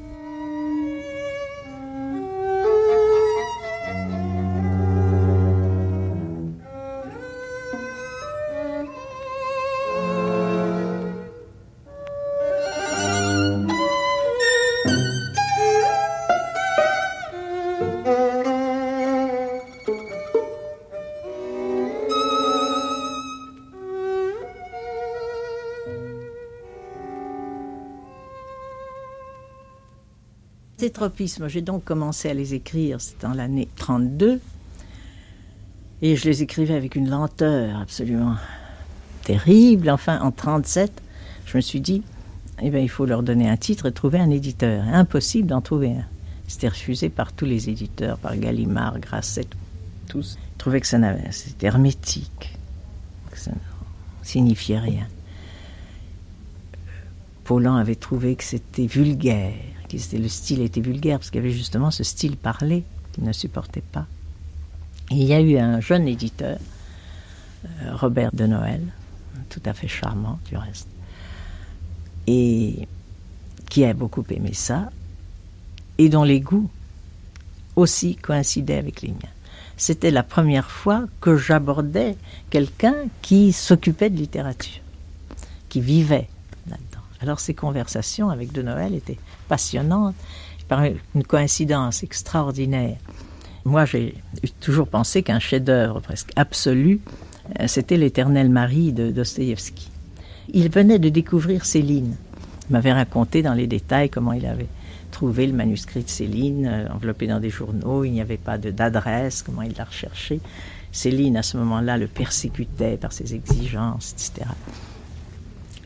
[31.48, 34.40] J'ai donc commencé à les écrire, c'était en l'année 32,
[36.02, 38.36] et je les écrivais avec une lenteur absolument
[39.24, 39.90] terrible.
[39.90, 41.02] Enfin, en 37,
[41.46, 42.02] je me suis dit,
[42.62, 44.84] eh bien, il faut leur donner un titre et trouver un éditeur.
[44.84, 46.04] Impossible d'en trouver un.
[46.48, 49.48] C'était refusé par tous les éditeurs, par Gallimard, Grasset,
[50.08, 50.38] tous.
[50.54, 52.56] Ils trouvaient que ça n'avait, c'était hermétique,
[53.30, 53.56] que ça ne
[54.22, 55.06] signifiait rien.
[57.44, 59.54] Paulan avait trouvé que c'était vulgaire
[60.12, 63.82] le style était vulgaire, parce qu'il y avait justement ce style parlé qu'il ne supportait
[63.92, 64.06] pas.
[65.10, 66.58] Il y a eu un jeune éditeur,
[67.64, 68.82] euh, Robert de Noël,
[69.48, 70.88] tout à fait charmant du reste,
[72.26, 72.88] et
[73.70, 74.90] qui a beaucoup aimé ça,
[75.98, 76.70] et dont les goûts
[77.76, 79.34] aussi coïncidaient avec les miens.
[79.76, 82.16] C'était la première fois que j'abordais
[82.50, 84.80] quelqu'un qui s'occupait de littérature,
[85.68, 86.28] qui vivait.
[87.20, 90.14] Alors ces conversations avec De Noël étaient passionnante,
[90.68, 92.96] par une coïncidence extraordinaire.
[93.64, 94.14] Moi, j'ai
[94.60, 97.00] toujours pensé qu'un chef-d'œuvre presque absolu,
[97.60, 99.90] euh, c'était L'Éternel Marie de Dostoïevski.
[100.52, 102.16] Il venait de découvrir Céline.
[102.68, 104.68] Il m'avait raconté dans les détails comment il avait
[105.10, 109.42] trouvé le manuscrit de Céline, euh, enveloppé dans des journaux, il n'y avait pas d'adresse,
[109.42, 110.40] comment il l'a recherché.
[110.92, 114.48] Céline, à ce moment-là, le persécutait par ses exigences, etc.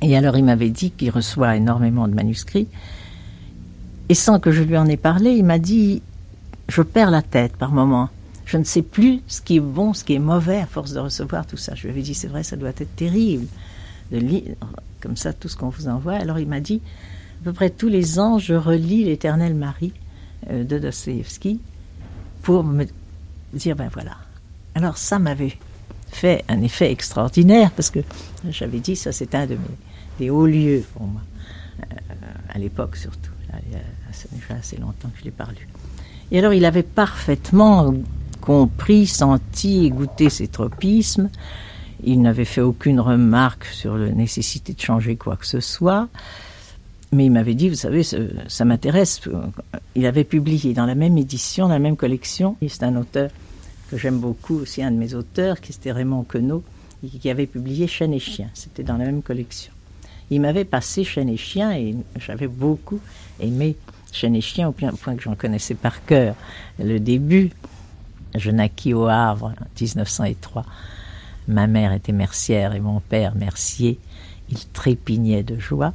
[0.02, 2.68] Et alors, il m'avait dit qu'il reçoit énormément de manuscrits,
[4.10, 6.02] et sans que je lui en ai parlé, il m'a dit
[6.68, 8.08] Je perds la tête par moments.
[8.44, 10.98] Je ne sais plus ce qui est bon, ce qui est mauvais à force de
[10.98, 11.76] recevoir tout ça.
[11.76, 13.46] Je lui avais dit C'est vrai, ça doit être terrible
[14.10, 14.56] de lire
[15.00, 16.14] comme ça tout ce qu'on vous envoie.
[16.14, 16.80] Alors il m'a dit
[17.40, 19.92] À peu près tous les ans, je relis L'Éternel Marie
[20.50, 21.60] euh, de Dostoevsky
[22.42, 22.86] pour me
[23.52, 24.16] dire Ben voilà.
[24.74, 25.56] Alors ça m'avait
[26.10, 28.00] fait un effet extraordinaire parce que
[28.48, 29.60] j'avais dit ça c'est un de mes
[30.20, 31.22] des hauts lieux pour moi
[31.80, 32.04] euh,
[32.48, 33.32] à l'époque surtout
[34.12, 35.68] ça fait assez longtemps que je l'ai pas lu.
[36.30, 37.94] Et alors il avait parfaitement
[38.40, 41.30] compris, senti et goûté ces tropismes.
[42.02, 46.08] Il n'avait fait aucune remarque sur la nécessité de changer quoi que ce soit.
[47.12, 49.20] Mais il m'avait dit, vous savez, ça, m'intéresse.
[49.96, 52.56] Il avait publié dans la même édition, dans la même collection.
[52.66, 53.30] C'est un auteur
[53.90, 56.62] que j'aime beaucoup, aussi un de mes auteurs, qui était Raymond Queneau,
[57.20, 58.48] qui avait publié Chien et Chien.
[58.54, 59.72] C'était dans la même collection.
[60.30, 63.00] Il m'avait passé Chien et Chien et j'avais beaucoup
[63.40, 63.76] aimé
[64.12, 66.34] Chien et Chien au point que j'en connaissais par cœur
[66.78, 67.50] le début.
[68.36, 70.64] Je naquis au Havre en 1903.
[71.48, 73.98] Ma mère était mercière et mon père mercier.
[74.50, 75.94] Il trépignait de joie.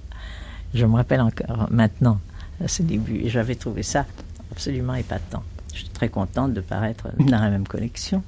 [0.73, 2.19] Je me rappelle encore maintenant
[2.67, 4.05] ce début et j'avais trouvé ça
[4.51, 5.43] absolument épatant.
[5.73, 8.21] Je suis très contente de paraître dans la même collection.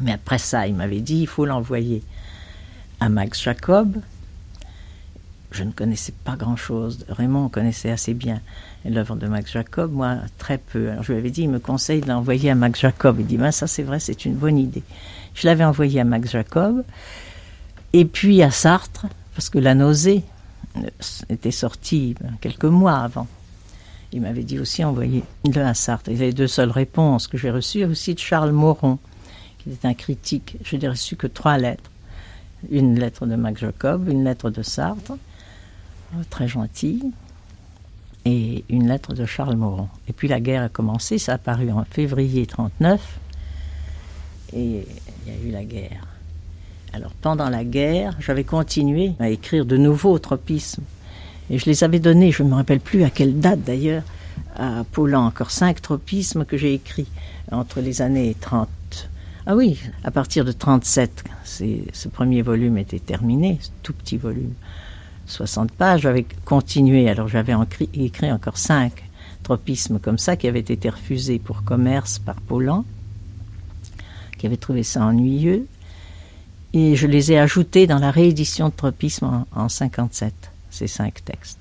[0.00, 2.02] Mais après ça, il m'avait dit il faut l'envoyer
[3.00, 3.96] à Max Jacob,
[5.56, 7.04] je ne connaissais pas grand-chose.
[7.08, 8.40] Raymond connaissait assez bien
[8.84, 10.90] l'œuvre de Max Jacob, moi très peu.
[10.90, 13.16] Alors je lui avais dit, il me conseille de l'envoyer à Max Jacob.
[13.18, 14.82] Il dit, ben, ça c'est vrai, c'est une bonne idée.
[15.34, 16.84] Je l'avais envoyé à Max Jacob,
[17.92, 20.22] et puis à Sartre, parce que la nausée
[21.28, 23.26] était sorti ben, quelques mois avant.
[24.12, 26.08] Il m'avait dit aussi envoyer de la Sarthe.
[26.08, 28.98] Il y deux seules réponses que j'ai reçues, aussi de Charles Moron,
[29.58, 30.56] qui était un critique.
[30.64, 31.90] Je n'ai reçu que trois lettres.
[32.70, 35.35] Une lettre de Mac Jacob, une lettre de Sartre, euh,
[36.30, 37.12] très gentille,
[38.24, 39.88] et une lettre de Charles Moron.
[40.08, 43.00] Et puis la guerre a commencé, ça a paru en février 39,
[44.52, 44.86] et
[45.26, 46.06] il y a eu la guerre.
[46.92, 50.82] Alors pendant la guerre, j'avais continué à écrire de nouveaux tropismes.
[51.50, 54.02] Et je les avais donnés, je ne me rappelle plus à quelle date d'ailleurs,
[54.56, 57.08] à Paulan, encore cinq tropismes que j'ai écrits
[57.52, 58.68] entre les années 30.
[59.46, 64.54] Ah oui, à partir de 37, ce premier volume était terminé, ce tout petit volume,
[65.26, 66.02] 60 pages.
[66.02, 67.54] J'avais continué, alors j'avais
[67.94, 69.04] écrit encore cinq
[69.42, 72.84] tropismes comme ça qui avaient été refusés pour commerce par Paulan,
[74.38, 75.66] qui avait trouvé ça ennuyeux
[76.76, 80.34] et je les ai ajoutés dans la réédition de Tropisme en, en 57,
[80.70, 81.58] ces cinq textes.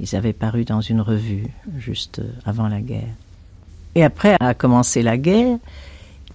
[0.00, 1.46] Ils avaient paru dans une revue
[1.78, 3.14] juste avant la guerre.
[3.94, 5.58] Et après a commencé la guerre,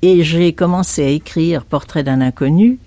[0.02, 2.80] et j'ai commencé à écrire Portrait d'un inconnu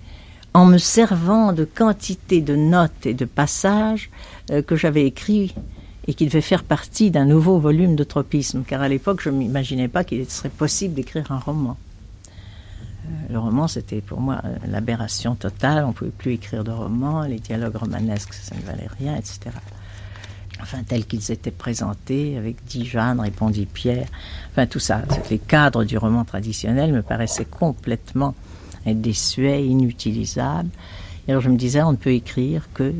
[0.53, 4.09] en me servant de quantité de notes et de passages
[4.51, 5.55] euh, que j'avais écrits
[6.07, 9.37] et qui devaient faire partie d'un nouveau volume de tropisme, car à l'époque je ne
[9.37, 11.77] m'imaginais pas qu'il serait possible d'écrire un roman.
[13.29, 15.83] Le roman, c'était pour moi euh, l'aberration totale.
[15.83, 19.51] On ne pouvait plus écrire de romans, les dialogues romanesques, ça ne valait rien, etc.
[20.61, 24.07] Enfin, tels qu'ils étaient présentés, avec dix Jeanne, répondit Pierre.
[24.51, 25.01] Enfin, tout ça.
[25.29, 28.35] Les cadres du roman traditionnel me paraissaient complètement
[28.85, 30.69] désuets, inutilisables.
[31.27, 32.93] Et alors je me disais, on ne peut écrire que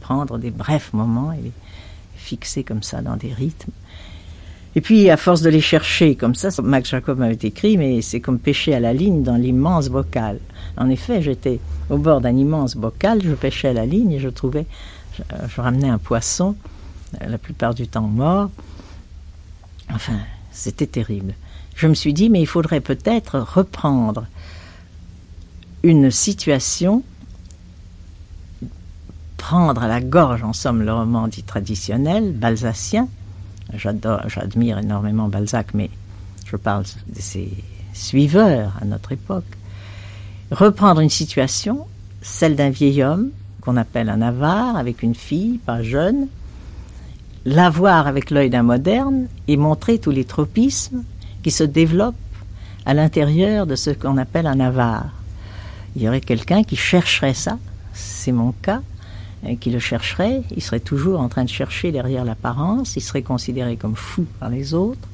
[0.00, 1.52] prendre des brefs moments et les
[2.16, 3.72] fixer comme ça dans des rythmes.
[4.76, 8.20] Et puis, à force de les chercher comme ça, Max Jacob m'avait écrit, mais c'est
[8.20, 10.38] comme pêcher à la ligne dans l'immense bocal.
[10.76, 11.58] En effet, j'étais
[11.90, 14.66] au bord d'un immense bocal, je pêchais à la ligne et je trouvais,
[15.16, 16.54] je, ramenais un poisson,
[17.20, 18.50] euh, la plupart du temps mort.
[19.92, 20.18] Enfin,
[20.52, 21.34] c'était terrible.
[21.74, 24.26] Je me suis dit, mais il faudrait peut-être reprendre
[25.82, 27.02] une situation,
[29.36, 33.08] prendre à la gorge, en somme, le roman dit traditionnel, balsacien,
[33.74, 35.90] j'admire énormément Balzac, mais
[36.46, 37.52] je parle de ses
[37.92, 39.44] suiveurs à notre époque.
[40.50, 41.86] Reprendre une situation,
[42.22, 46.26] celle d'un vieil homme qu'on appelle un avare avec une fille, pas jeune,
[47.44, 51.04] la voir avec l'œil d'un moderne et montrer tous les tropismes
[51.42, 52.14] qui se développent
[52.84, 55.17] à l'intérieur de ce qu'on appelle un avare.
[55.96, 57.58] Il y aurait quelqu'un qui chercherait ça,
[57.92, 58.82] c'est mon cas,
[59.60, 63.76] qui le chercherait, il serait toujours en train de chercher derrière l'apparence, il serait considéré
[63.76, 65.08] comme fou par les autres,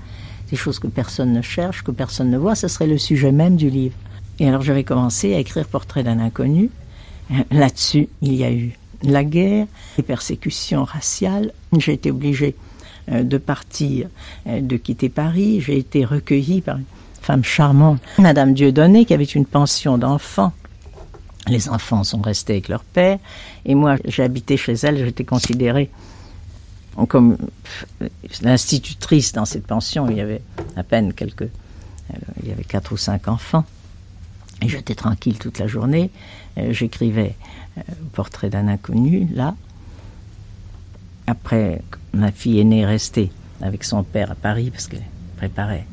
[0.51, 3.57] des choses que personne ne cherche, que personne ne voit, ce serait le sujet même
[3.57, 3.97] du livre.
[4.39, 6.71] Et alors j'avais commencé à écrire Portrait d'un inconnu.
[7.51, 9.67] Là-dessus, il y a eu la guerre,
[9.97, 11.53] les persécutions raciales.
[11.79, 12.55] J'ai été obligée
[13.11, 14.09] euh, de partir,
[14.47, 15.61] euh, de quitter Paris.
[15.61, 16.85] J'ai été recueillie par une
[17.21, 20.53] femme charmante, Madame Dieudonné, qui avait une pension d'enfants
[21.49, 23.19] les enfants sont restés avec leur père.
[23.65, 25.91] Et moi, j'habitais chez elle, j'étais considérée
[27.09, 27.37] comme
[28.43, 30.09] l'institutrice dans cette pension.
[30.09, 30.43] Il y avait
[30.77, 31.43] à peine quelques.
[31.43, 33.65] Euh, il y avait quatre ou cinq enfants.
[34.63, 36.11] Et j'étais tranquille toute la journée.
[36.59, 37.35] Euh, j'écrivais
[37.79, 37.83] euh,
[38.13, 39.55] Portrait d'un inconnu, là.
[41.27, 41.83] Après,
[42.13, 43.31] ma fille aînée est restée
[43.61, 45.03] avec son père à Paris parce qu'elle
[45.37, 45.87] préparait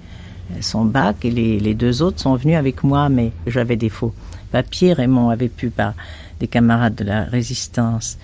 [0.59, 1.23] son bac.
[1.23, 4.13] Et les, les deux autres sont venus avec moi, mais j'avais des faux
[4.51, 4.93] papier.
[4.93, 5.93] Raymond avait pu, par
[6.39, 8.17] des camarades de la résistance,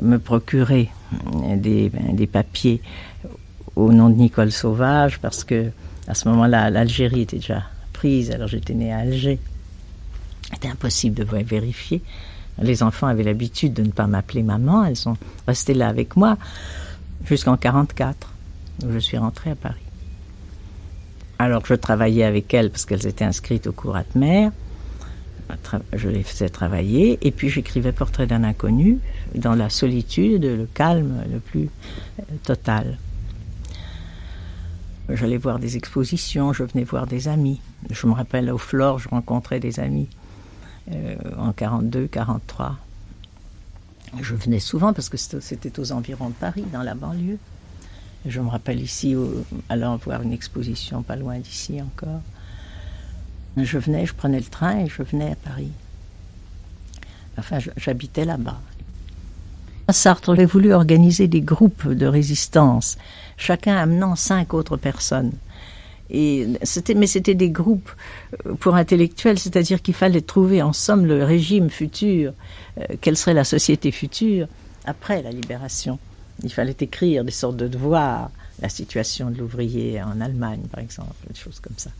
[0.00, 0.90] me procurer
[1.56, 2.80] des, des papiers
[3.76, 5.70] au nom de Nicole Sauvage, parce que
[6.08, 7.62] à ce moment-là, l'Algérie était déjà
[7.92, 9.38] prise, alors j'étais née à Alger.
[10.52, 12.02] C'était impossible de vérifier.
[12.60, 15.16] Les enfants avaient l'habitude de ne pas m'appeler maman, elles sont
[15.46, 16.36] restées là avec moi
[17.24, 18.28] jusqu'en 44,
[18.84, 19.80] où je suis rentrée à Paris.
[21.38, 24.52] Alors je travaillais avec elles parce qu'elles étaient inscrites au cours de mer
[25.92, 28.98] je les faisais travailler, et puis j'écrivais Portrait d'un inconnu,
[29.34, 31.68] dans la solitude, le calme le plus
[32.18, 32.98] euh, total.
[35.08, 37.60] J'allais voir des expositions, je venais voir des amis.
[37.90, 40.08] Je me rappelle au Flore, je rencontrais des amis
[40.90, 42.76] euh, en 42, 43.
[44.20, 47.38] Je venais souvent parce que c'était aux environs de Paris, dans la banlieue.
[48.26, 49.16] Je me rappelle ici,
[49.68, 52.20] allant voir une exposition pas loin d'ici encore.
[53.56, 55.70] Je venais, je prenais le train et je venais à Paris.
[57.38, 58.60] Enfin, j'habitais là-bas.
[59.90, 62.96] Sartre avait voulu organiser des groupes de résistance,
[63.36, 65.32] chacun amenant cinq autres personnes.
[66.10, 67.90] Et c'était, mais c'était des groupes
[68.46, 72.34] euh, pour intellectuels, c'est-à-dire qu'il fallait trouver en somme le régime futur,
[72.78, 74.46] euh, quelle serait la société future,
[74.84, 75.98] après la libération.
[76.42, 78.30] Il fallait écrire des sortes de devoirs,
[78.60, 81.90] la situation de l'ouvrier en Allemagne, par exemple, des choses comme ça.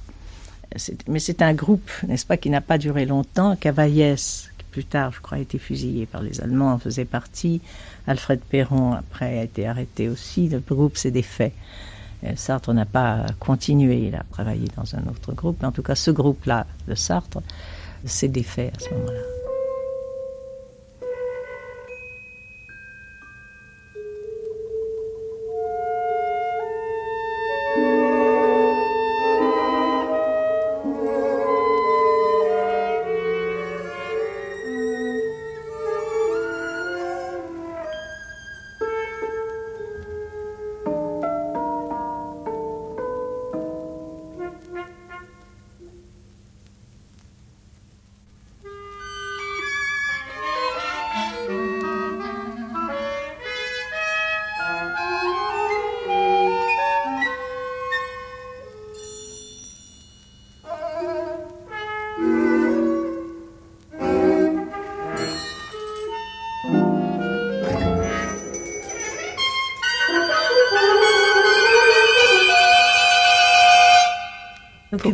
[1.08, 3.56] Mais c'est un groupe, n'est-ce pas, qui n'a pas duré longtemps.
[3.56, 7.60] Cavaillès, qui plus tard, je crois, a été fusillé par les Allemands, en faisait partie.
[8.06, 10.48] Alfred Perron, après, a été arrêté aussi.
[10.48, 11.52] Le groupe s'est défait.
[12.36, 15.56] Sartre n'a pas continué, il a travaillé dans un autre groupe.
[15.60, 17.40] Mais en tout cas, ce groupe-là de Sartre
[18.04, 19.41] s'est défait à ce moment-là.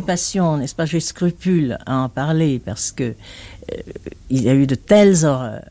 [0.09, 3.75] N'est-ce pas J'ai scrupule à en parler parce que euh,
[4.31, 5.61] il y a eu de telles horreurs,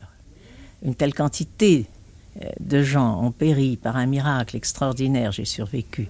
[0.81, 1.87] une telle quantité
[2.41, 5.33] euh, de gens ont péri par un miracle extraordinaire.
[5.33, 6.07] J'ai survécu.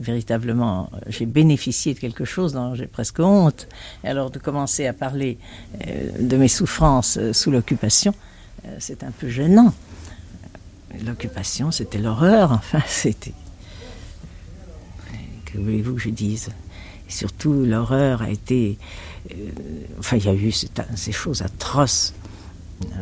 [0.00, 3.68] Véritablement, j'ai bénéficié de quelque chose dont j'ai presque honte.
[4.04, 5.36] Alors de commencer à parler
[5.86, 8.14] euh, de mes souffrances sous l'occupation,
[8.78, 9.74] c'est un peu gênant.
[11.04, 12.52] L'occupation, c'était l'horreur.
[12.56, 13.34] Enfin, c'était.
[15.44, 16.48] Que voulez-vous que je dise?
[17.08, 18.78] Surtout, l'horreur a été.
[19.30, 19.34] Euh,
[19.98, 22.14] enfin, il y a eu ces choses atroces.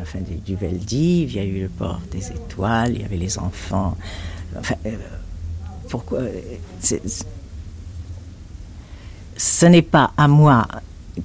[0.01, 0.39] Enfin, du,
[0.91, 3.97] il y a eu le port des étoiles, il y avait les enfants.
[4.57, 4.95] Enfin, euh,
[5.89, 6.21] pourquoi
[9.37, 10.67] Ce n'est pas à moi,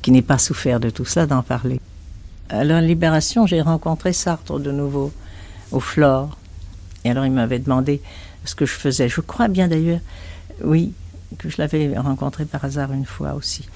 [0.03, 1.81] qui n'ai pas souffert de tout ça, d'en parler.
[2.49, 5.12] À la Libération, j'ai rencontré Sartre de nouveau,
[5.70, 6.37] au Flore.
[7.05, 8.03] Et alors, il m'avait demandé
[8.45, 9.09] ce que je faisais.
[9.09, 10.01] Je crois bien d'ailleurs,
[10.64, 10.93] oui,
[11.39, 13.68] que je l'avais rencontré par hasard une fois aussi,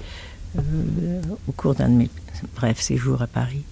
[0.57, 2.09] euh, au cours d'un de mes
[2.55, 3.63] brefs séjours à Paris.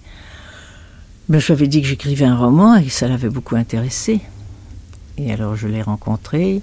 [1.28, 4.20] Mais je lui avais dit que j'écrivais un roman et ça l'avait beaucoup intéressé.
[5.16, 6.60] Et alors je l'ai rencontré,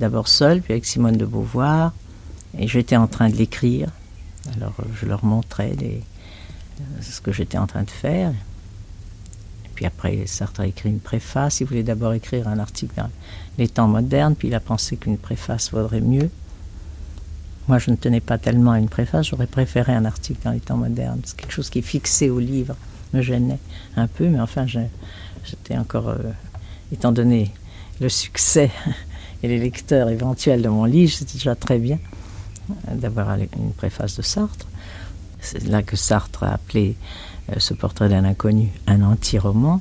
[0.00, 1.92] d'abord seul, puis avec Simone de Beauvoir,
[2.58, 3.88] et j'étais en train de l'écrire.
[4.56, 5.74] Alors je leur montrais
[7.00, 8.32] ce que j'étais en train de faire.
[9.74, 11.60] Puis après, Sartre a écrit une préface.
[11.60, 13.10] Il voulait d'abord écrire un article dans
[13.58, 16.30] les temps modernes, puis il a pensé qu'une préface vaudrait mieux.
[17.66, 20.60] Moi, je ne tenais pas tellement à une préface, j'aurais préféré un article dans les
[20.60, 21.20] temps modernes.
[21.24, 22.76] C'est quelque chose qui est fixé au livre,
[23.14, 23.58] me gênait
[23.96, 26.18] un peu, mais enfin, j'étais encore, euh,
[26.92, 27.52] étant donné
[28.00, 28.70] le succès
[29.42, 31.98] et les lecteurs éventuels de mon livre, c'était déjà très bien
[32.70, 34.66] euh, d'avoir une préface de Sartre.
[35.40, 36.96] C'est là que Sartre a appelé
[37.50, 39.80] euh, ce portrait d'un inconnu un anti-roman.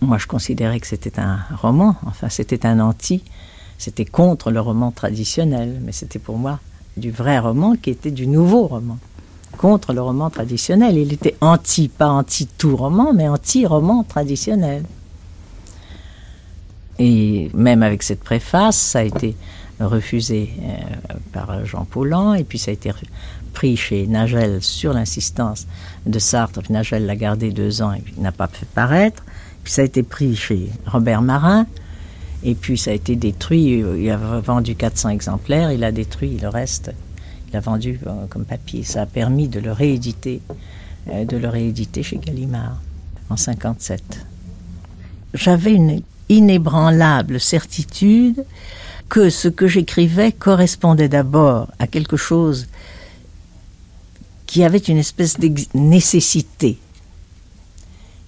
[0.00, 3.22] Moi, je considérais que c'était un roman, enfin, c'était un anti
[3.82, 6.60] c'était contre le roman traditionnel, mais c'était pour moi
[6.96, 8.96] du vrai roman qui était du nouveau roman.
[9.58, 10.96] Contre le roman traditionnel.
[10.96, 14.84] Il était anti, pas anti tout roman, mais anti-roman traditionnel.
[17.00, 19.34] Et même avec cette préface, ça a été
[19.80, 22.92] refusé euh, par Jean Paulhan, et puis ça a été
[23.52, 25.66] pris chez Nagel sur l'insistance
[26.06, 26.60] de Sartre.
[26.70, 29.24] Nagel l'a gardé deux ans et n'a pas fait paraître.
[29.64, 31.66] Puis ça a été pris chez Robert Marin,
[32.44, 33.84] et puis ça a été détruit.
[33.98, 35.72] Il a vendu 400 exemplaires.
[35.72, 36.92] Il a détruit le reste.
[37.48, 38.82] Il a vendu euh, comme papier.
[38.82, 40.40] Ça a permis de le rééditer,
[41.10, 42.80] euh, de le rééditer chez Gallimard
[43.30, 44.26] en 57.
[45.34, 48.44] J'avais une inébranlable certitude
[49.08, 52.66] que ce que j'écrivais correspondait d'abord à quelque chose
[54.46, 56.78] qui avait une espèce de nécessité,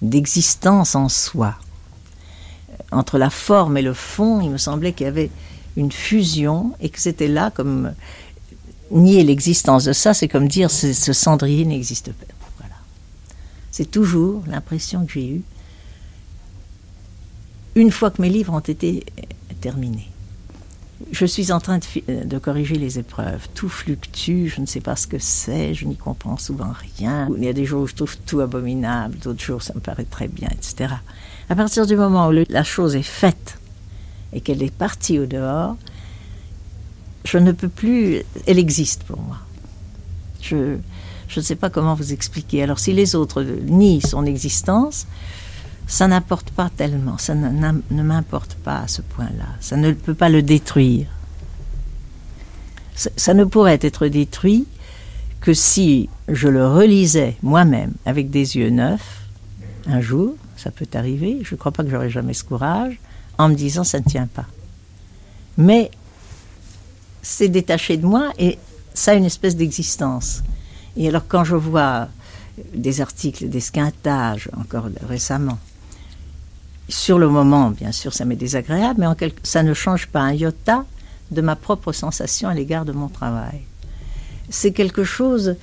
[0.01, 1.57] d'existence en soi
[2.95, 5.31] entre la forme et le fond, il me semblait qu'il y avait
[5.77, 7.93] une fusion et que c'était là comme
[8.91, 12.27] nier l'existence de ça, c'est comme dire ce, ce cendrier n'existe pas.
[12.59, 12.77] Voilà.
[13.71, 15.43] C'est toujours l'impression que j'ai eue
[17.75, 19.05] une fois que mes livres ont été
[19.61, 20.09] terminés.
[21.11, 23.49] Je suis en train de, de, corriger les épreuves.
[23.55, 27.29] Tout fluctue, je ne sais pas ce que c'est, je n'y comprends souvent rien.
[27.37, 30.05] Il y a des jours où je trouve tout abominable, d'autres jours ça me paraît
[30.05, 30.95] très bien, etc.
[31.49, 33.59] À partir du moment où la chose est faite
[34.33, 35.77] et qu'elle est partie au dehors,
[37.25, 38.23] je ne peux plus.
[38.47, 39.39] Elle existe pour moi.
[40.41, 40.77] Je,
[41.37, 42.63] ne sais pas comment vous expliquer.
[42.63, 45.07] Alors, si les autres nient son existence,
[45.87, 50.29] ça n'apporte pas tellement, ça ne m'importe pas à ce point-là, ça ne peut pas
[50.29, 51.07] le détruire.
[52.95, 54.67] Ça ne pourrait être détruit
[55.41, 59.23] que si je le relisais moi-même avec des yeux neufs,
[59.87, 62.99] un jour, ça peut arriver, je ne crois pas que j'aurai jamais ce courage,
[63.37, 64.47] en me disant ça ne tient pas.
[65.59, 65.91] Mais
[67.21, 68.59] c'est détaché de moi et
[68.95, 70.43] ça a une espèce d'existence.
[70.97, 72.09] Et alors quand je vois
[72.73, 75.59] des articles d'esquintage, encore récemment,
[76.89, 80.87] sur le moment, bien sûr, ça m'est désagréable, mais ça ne change pas un iota
[81.31, 83.61] de ma propre sensation à l'égard de mon travail.
[84.51, 85.57] C'est quelque chose,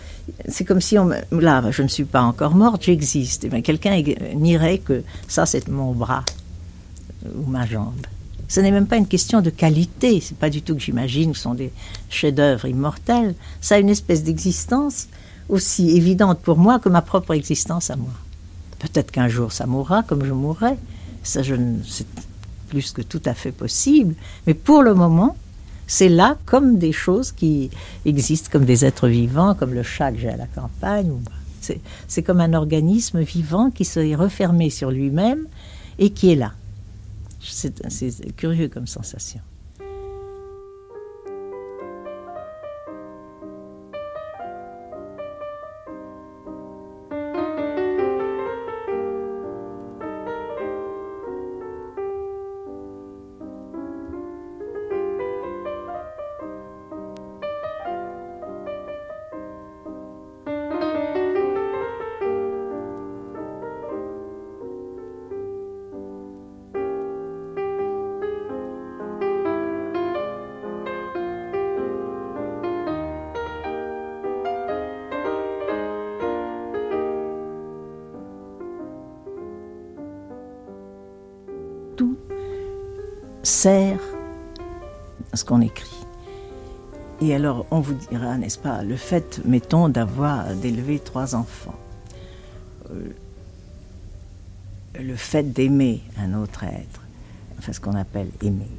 [0.48, 3.48] c'est comme si on là, je ne suis pas encore morte, j'existe.
[3.52, 4.02] Eh quelqu'un
[4.36, 6.24] nierait que ça, c'est mon bras
[7.36, 8.06] ou ma jambe.
[8.48, 11.38] Ce n'est même pas une question de qualité, c'est pas du tout que j'imagine que
[11.38, 11.72] ce sont des
[12.10, 13.34] chefs-d'œuvre immortels.
[13.62, 15.08] Ça a une espèce d'existence
[15.48, 18.14] aussi évidente pour moi que ma propre existence à moi.
[18.80, 20.76] Peut-être qu'un jour ça mourra comme je mourrai,
[21.24, 22.08] ça, c'est
[22.70, 24.16] plus que tout à fait possible.
[24.48, 25.38] Mais pour le moment,
[25.91, 27.69] c'est là comme des choses qui
[28.05, 31.11] existent, comme des êtres vivants, comme le chat que j'ai à la campagne.
[32.07, 35.47] C'est comme un organisme vivant qui s'est refermé sur lui-même
[35.99, 36.53] et qui est là.
[37.41, 39.41] C'est curieux comme sensation.
[85.60, 86.06] Écrit.
[87.19, 91.76] Et alors, on vous dira, n'est-ce pas, le fait, mettons, d'avoir, d'élever trois enfants,
[92.90, 93.14] euh,
[94.99, 97.02] le fait d'aimer un autre être,
[97.60, 98.69] enfin ce qu'on appelle aimer,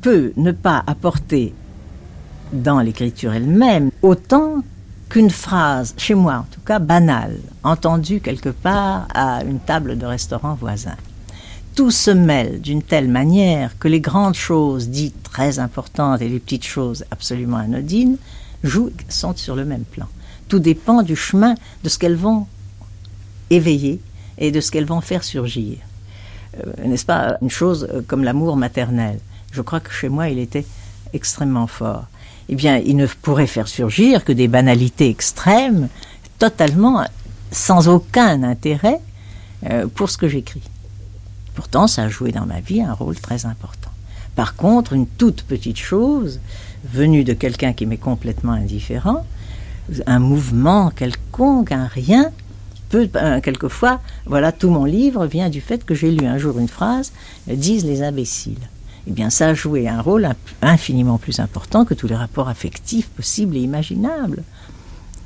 [0.00, 1.54] peut ne pas apporter
[2.52, 4.62] dans l'écriture elle-même autant
[5.08, 10.06] qu'une phrase, chez moi en tout cas banale, entendue quelque part à une table de
[10.06, 10.96] restaurant voisin
[11.74, 16.40] tout se mêle d'une telle manière que les grandes choses dites très importantes et les
[16.40, 18.16] petites choses absolument anodines
[18.62, 20.06] jouent, sont sur le même plan.
[20.48, 21.54] Tout dépend du chemin
[21.84, 22.46] de ce qu'elles vont
[23.50, 24.00] éveiller
[24.38, 25.78] et de ce qu'elles vont faire surgir.
[26.58, 29.20] Euh, n'est-ce pas une chose euh, comme l'amour maternel?
[29.52, 30.66] Je crois que chez moi, il était
[31.12, 32.06] extrêmement fort.
[32.48, 35.88] Eh bien, il ne pourrait faire surgir que des banalités extrêmes,
[36.38, 37.04] totalement
[37.52, 39.00] sans aucun intérêt
[39.70, 40.62] euh, pour ce que j'écris.
[41.54, 43.90] Pourtant, ça a joué dans ma vie un rôle très important.
[44.36, 46.40] Par contre, une toute petite chose,
[46.84, 49.26] venue de quelqu'un qui m'est complètement indifférent,
[50.06, 52.30] un mouvement quelconque, un rien,
[52.88, 56.58] peut, euh, quelquefois, voilà, tout mon livre vient du fait que j'ai lu un jour
[56.58, 57.12] une phrase,
[57.46, 58.68] disent les imbéciles.
[59.06, 60.28] Eh bien, ça a joué un rôle
[60.60, 64.42] infiniment plus important que tous les rapports affectifs possibles et imaginables,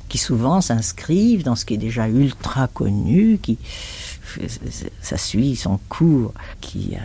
[0.07, 3.57] qui souvent s'inscrivent dans ce qui est déjà ultra connu, qui,
[5.01, 6.99] ça suit son cours, a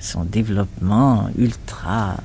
[0.00, 2.16] son développement ultra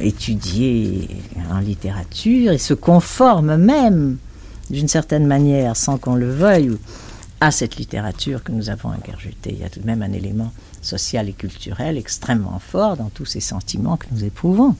[0.00, 1.08] étudié
[1.50, 4.18] en littérature et se conforme même
[4.70, 6.76] d'une certaine manière, sans qu'on le veuille,
[7.40, 9.52] à cette littérature que nous avons ingurgitée.
[9.52, 10.52] Il y a tout de même un élément
[10.82, 14.74] social et culturel extrêmement fort dans tous ces sentiments que nous éprouvons.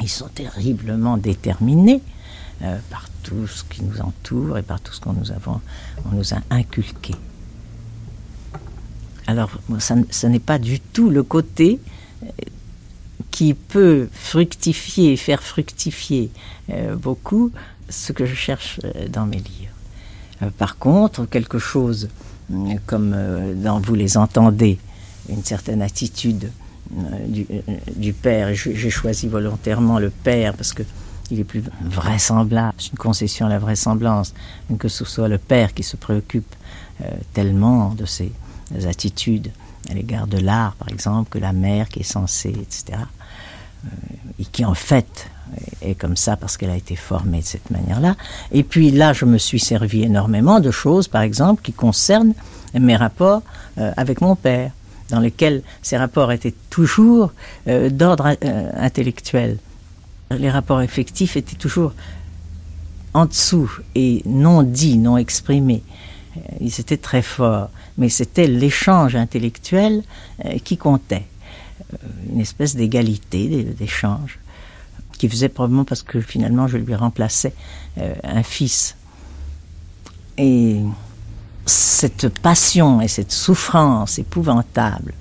[0.00, 2.02] Ils sont terriblement déterminés
[2.62, 5.26] euh, par tout ce qui nous entoure et par tout ce qu'on nous,
[6.12, 7.14] nous a inculqué.
[9.26, 11.80] Alors, ce n'est pas du tout le côté
[12.22, 12.26] euh,
[13.30, 16.30] qui peut fructifier, faire fructifier
[16.70, 17.50] euh, beaucoup
[17.88, 20.50] ce que je cherche euh, dans mes livres.
[20.58, 22.08] par contre, quelque chose
[22.86, 23.16] comme
[23.56, 24.78] dans Vous les entendez,
[25.28, 26.52] une certaine attitude
[27.96, 30.84] du, père, j'ai choisi volontairement le père parce que
[31.32, 34.32] il est plus vraisemblable, c'est une concession à la vraisemblance,
[34.78, 36.54] que ce soit le père qui se préoccupe
[37.32, 38.30] tellement de ses,
[38.86, 39.50] attitudes
[39.90, 42.98] à l'égard de l'art, par exemple, que la mère qui est censée, etc.,
[43.84, 43.88] euh,
[44.38, 45.30] et qui en fait
[45.80, 48.16] est comme ça parce qu'elle a été formée de cette manière-là.
[48.52, 52.34] Et puis là, je me suis servi énormément de choses, par exemple, qui concernent
[52.74, 53.42] mes rapports
[53.78, 54.72] euh, avec mon père,
[55.08, 57.32] dans lesquels ces rapports étaient toujours
[57.68, 58.36] euh, d'ordre
[58.76, 59.58] intellectuel.
[60.30, 61.92] Les rapports effectifs étaient toujours
[63.14, 65.82] en dessous et non dits, non exprimés.
[66.60, 70.02] Ils étaient très forts, mais c'était l'échange intellectuel
[70.64, 71.26] qui comptait.
[72.30, 74.38] Une espèce d'égalité, d'échange,
[75.18, 77.52] qui faisait probablement parce que finalement je lui remplaçais
[77.96, 78.96] un fils.
[80.36, 80.80] Et
[81.64, 85.14] cette passion et cette souffrance épouvantable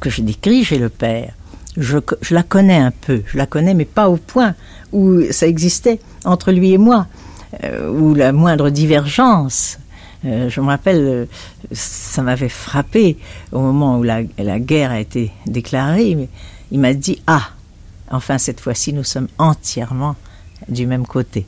[0.00, 1.34] que je décris chez le père,
[1.76, 1.98] je,
[2.30, 4.54] la connais un peu, je la connais, mais pas au point
[4.92, 7.06] où ça existait entre lui et moi,
[7.64, 9.78] euh, où la moindre divergence.
[10.24, 11.26] Euh, je me rappelle, euh,
[11.72, 13.16] ça m'avait frappé
[13.52, 14.22] au moment où la,
[14.58, 16.14] guerre a été déclarée.
[16.14, 16.28] Mais
[16.70, 17.50] il m'a dit Ah,
[18.10, 20.16] enfin cette fois-ci, nous sommes entièrement
[20.68, 21.46] du même côté,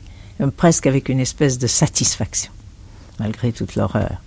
[0.57, 2.51] presque avec une espèce de satisfaction,
[3.19, 4.23] malgré toute l'horreur.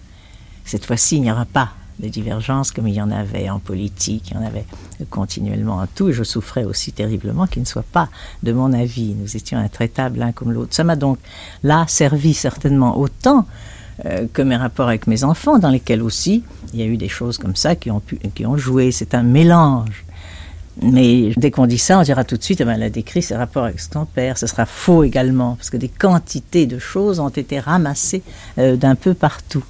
[0.64, 4.30] Cette fois-ci, il n'y aura pas des divergences comme il y en avait en politique,
[4.30, 4.66] il y en avait
[5.10, 8.10] continuellement en tout, je souffrais aussi terriblement qu'il ne soit pas
[8.44, 9.16] de mon avis.
[9.16, 10.76] Nous étions intraitables l'un comme l'autre.
[10.76, 11.20] Ça m'a donc
[11.64, 13.48] là servi certainement autant
[14.06, 16.44] euh, que mes rapports avec mes enfants, dans lesquels aussi
[16.74, 18.92] il y a eu des choses comme ça qui ont, pu, qui ont joué.
[18.92, 20.04] C'est un mélange.
[20.82, 23.22] Mais dès qu'on dit ça, on dira tout de suite, eh ben, elle a décrit
[23.22, 24.38] ses rapports avec son père.
[24.38, 28.24] Ce sera faux également, parce que des quantités de choses ont été ramassées
[28.58, 29.64] euh, d'un peu partout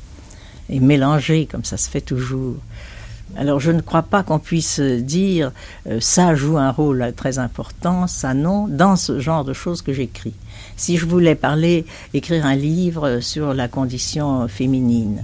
[0.70, 2.56] et mélangé comme ça se fait toujours.
[3.38, 5.52] Alors je ne crois pas qu'on puisse dire
[5.88, 9.94] euh, ça joue un rôle très important, ça non, dans ce genre de choses que
[9.94, 10.34] j'écris.
[10.78, 15.24] Si je voulais parler, écrire un livre sur la condition féminine,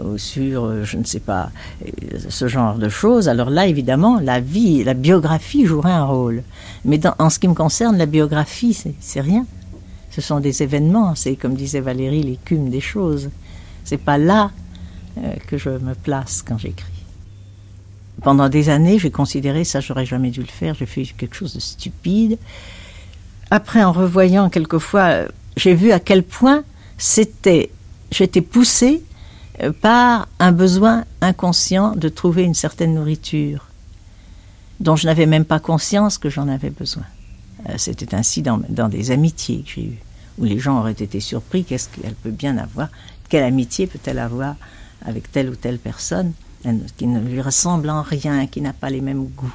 [0.00, 1.50] ou sur, euh, je ne sais pas,
[1.84, 6.42] euh, ce genre de choses, alors là, évidemment, la vie, la biographie jouerait un rôle.
[6.84, 9.46] Mais en ce qui me concerne, la biographie, c'est rien.
[10.10, 13.30] Ce sont des événements, c'est comme disait Valérie, l'écume des choses.
[13.84, 14.50] C'est pas là
[15.18, 16.86] euh, que je me place quand j'écris.
[18.22, 21.54] Pendant des années, j'ai considéré ça, j'aurais jamais dû le faire, j'ai fait quelque chose
[21.54, 22.38] de stupide.
[23.54, 25.26] Après, en revoyant quelquefois,
[25.58, 26.64] j'ai vu à quel point
[26.96, 27.70] c'était,
[28.10, 29.02] j'étais poussée
[29.62, 33.66] euh, par un besoin inconscient de trouver une certaine nourriture,
[34.80, 37.02] dont je n'avais même pas conscience que j'en avais besoin.
[37.68, 40.00] Euh, c'était ainsi dans, dans des amitiés que j'ai eues,
[40.38, 42.88] où les gens auraient été surpris, qu'est-ce qu'elle peut bien avoir,
[43.28, 44.54] quelle amitié peut-elle avoir
[45.04, 46.32] avec telle ou telle personne
[46.96, 49.54] qui ne lui ressemble en rien, qui n'a pas les mêmes goûts,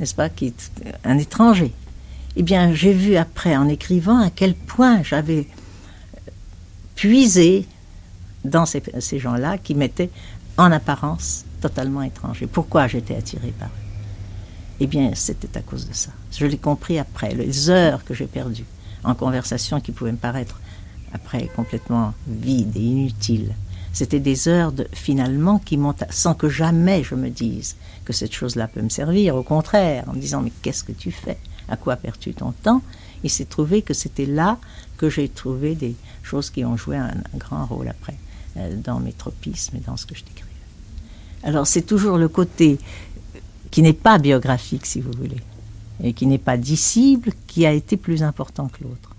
[0.00, 0.72] n'est-ce pas, qui est
[1.04, 1.72] un étranger.
[2.36, 5.46] Eh bien, j'ai vu après, en écrivant, à quel point j'avais
[6.94, 7.66] puisé
[8.44, 10.10] dans ces, gens-là qui m'étaient
[10.56, 12.46] en apparence totalement étrangers.
[12.46, 13.82] Pourquoi j'étais attirée par eux?
[14.80, 16.10] Eh bien, c'était à cause de ça.
[16.32, 18.64] Je l'ai compris après, les heures que j'ai perdues
[19.04, 20.60] en conversation qui pouvaient me paraître
[21.12, 23.54] après complètement vides et inutiles
[23.92, 28.66] c'était des heures finalement qui montent sans que jamais je me dise que cette chose-là
[28.66, 29.36] peut me servir.
[29.36, 31.36] Au contraire, en me disant mais qu'est-ce que tu fais?
[31.72, 32.82] À quoi perds-tu ton temps
[33.24, 34.58] Il s'est trouvé que c'était là
[34.98, 38.14] que j'ai trouvé des choses qui ont joué un, grand rôle après
[38.58, 40.50] euh, dans mes tropismes et dans ce que je décrivais.
[41.42, 42.78] Alors c'est toujours le côté
[43.70, 45.40] qui n'est pas biographique, si vous voulez,
[46.02, 49.11] et qui n'est pas dissible, qui a été plus important que l'autre.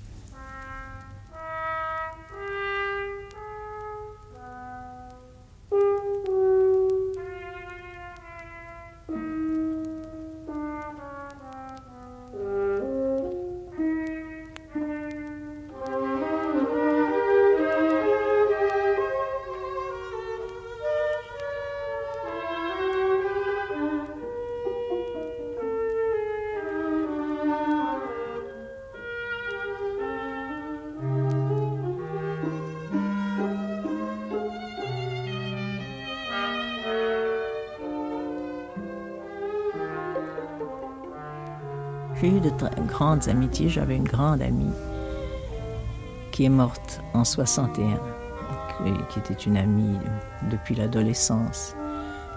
[42.93, 43.69] Grandes amitiés.
[43.69, 44.73] J'avais une grande amie
[46.31, 47.99] qui est morte en 61,
[49.09, 49.97] qui était une amie
[50.51, 51.75] depuis l'adolescence,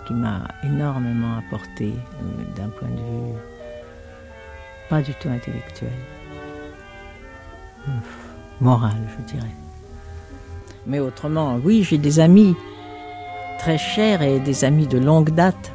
[0.07, 3.39] qui m'a énormément apporté euh, d'un point de vue
[4.89, 5.91] pas du tout intellectuel,
[8.61, 9.55] moral, je dirais.
[10.87, 12.55] Mais autrement, oui, j'ai des amis
[13.59, 15.73] très chers et des amis de longue date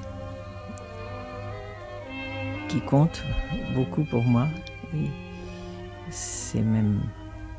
[2.69, 3.23] qui comptent
[3.75, 4.47] beaucoup pour moi.
[6.09, 7.01] C'est même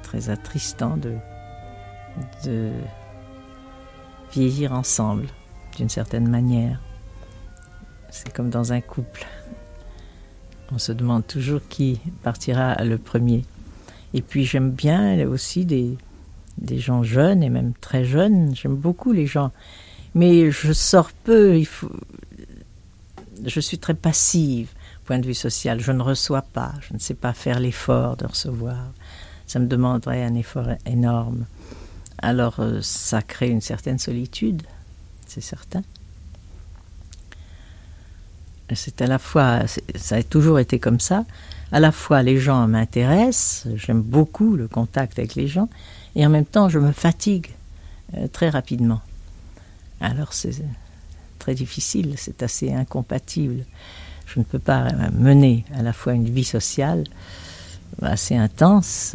[0.02, 2.72] très attristant de,
[4.32, 5.26] vieillir ensemble,
[5.76, 6.80] d'une certaine manière.
[8.10, 9.26] C'est comme dans un couple.
[10.70, 13.44] On se demande toujours qui partira le premier.
[14.14, 15.96] Et puis j'aime bien aussi des,
[16.70, 18.54] gens jeunes et même très jeunes.
[18.54, 19.50] J'aime beaucoup les gens.
[20.14, 21.62] Mais je sors peu.
[23.44, 24.68] Je suis très passive
[25.04, 25.80] point de vue social.
[25.80, 28.92] Je ne reçois pas, je ne sais pas faire l'effort de recevoir.
[29.46, 31.46] Ça me demanderait un effort énorme.
[32.18, 34.62] Alors euh, ça crée une certaine solitude,
[35.26, 35.82] c'est certain.
[38.74, 39.64] C'est à la fois,
[39.96, 41.26] ça a toujours été comme ça,
[41.72, 45.68] à la fois les gens m'intéressent, j'aime beaucoup le contact avec les gens,
[46.14, 47.48] et en même temps je me fatigue
[48.16, 49.00] euh, très rapidement.
[50.00, 50.54] Alors c'est
[51.38, 53.64] très difficile, c'est assez incompatible.
[54.32, 57.04] Je ne peux pas mener à la fois une vie sociale
[58.00, 59.14] assez intense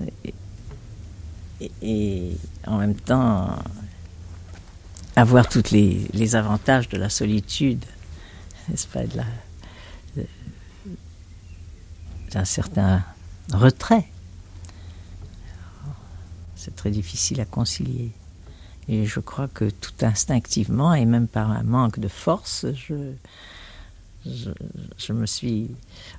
[1.81, 2.37] et,
[2.67, 3.49] en même temps
[5.15, 7.83] avoir tous les, avantages de la solitude,
[8.69, 9.01] n'est-ce pas,
[12.31, 13.03] d'un certain
[13.51, 14.05] retrait.
[16.55, 18.11] C'est très difficile à concilier.
[18.87, 23.13] Et je crois que tout instinctivement, et même par un manque de force, je,
[24.97, 25.69] je, me suis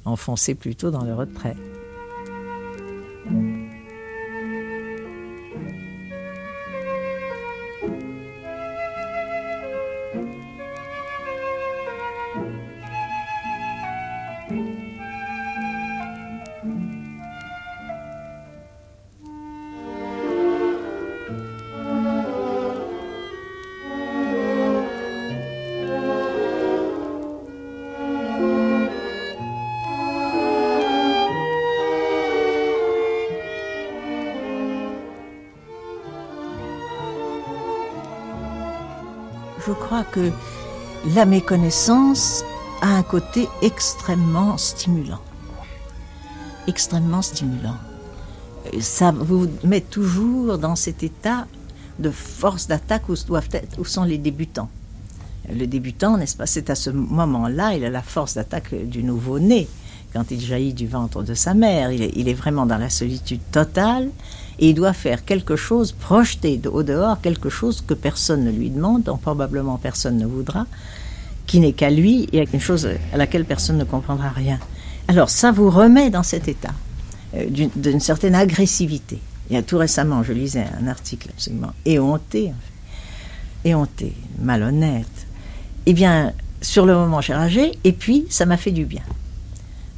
[0.05, 1.57] enfoncé plutôt dans le retrait.
[40.13, 40.31] Que
[41.15, 42.45] la méconnaissance
[42.81, 45.21] a un côté extrêmement stimulant.
[46.67, 47.77] Extrêmement stimulant.
[48.81, 51.47] Ça vous met toujours dans cet état
[51.99, 54.69] de force d'attaque où, sont les débutants.
[55.51, 59.67] Le débutant, n'est-ce pas, c'est à ce moment-là, il a la force d'attaque du nouveau-né,
[60.13, 61.91] quand il jaillit du ventre de sa mère.
[61.91, 64.11] il est vraiment dans la solitude totale
[64.59, 68.71] et il doit faire quelque chose, projeter au dehors quelque chose que personne ne lui
[68.71, 70.67] demande, dont probablement personne ne voudra,
[71.47, 74.59] qui n'est qu'à lui et une chose à laquelle personne ne comprendra rien.
[75.07, 76.75] Alors ça vous remet dans cet état
[77.35, 79.21] euh, d'une certaine agressivité.
[79.49, 82.53] Il y a tout récemment, je lisais un article absolument éhonté,
[83.65, 84.13] éhonté,
[84.43, 85.07] malhonnête.
[85.87, 89.03] Eh bien, sur le moment, j'ai ragé, et puis ça m'a fait du bien.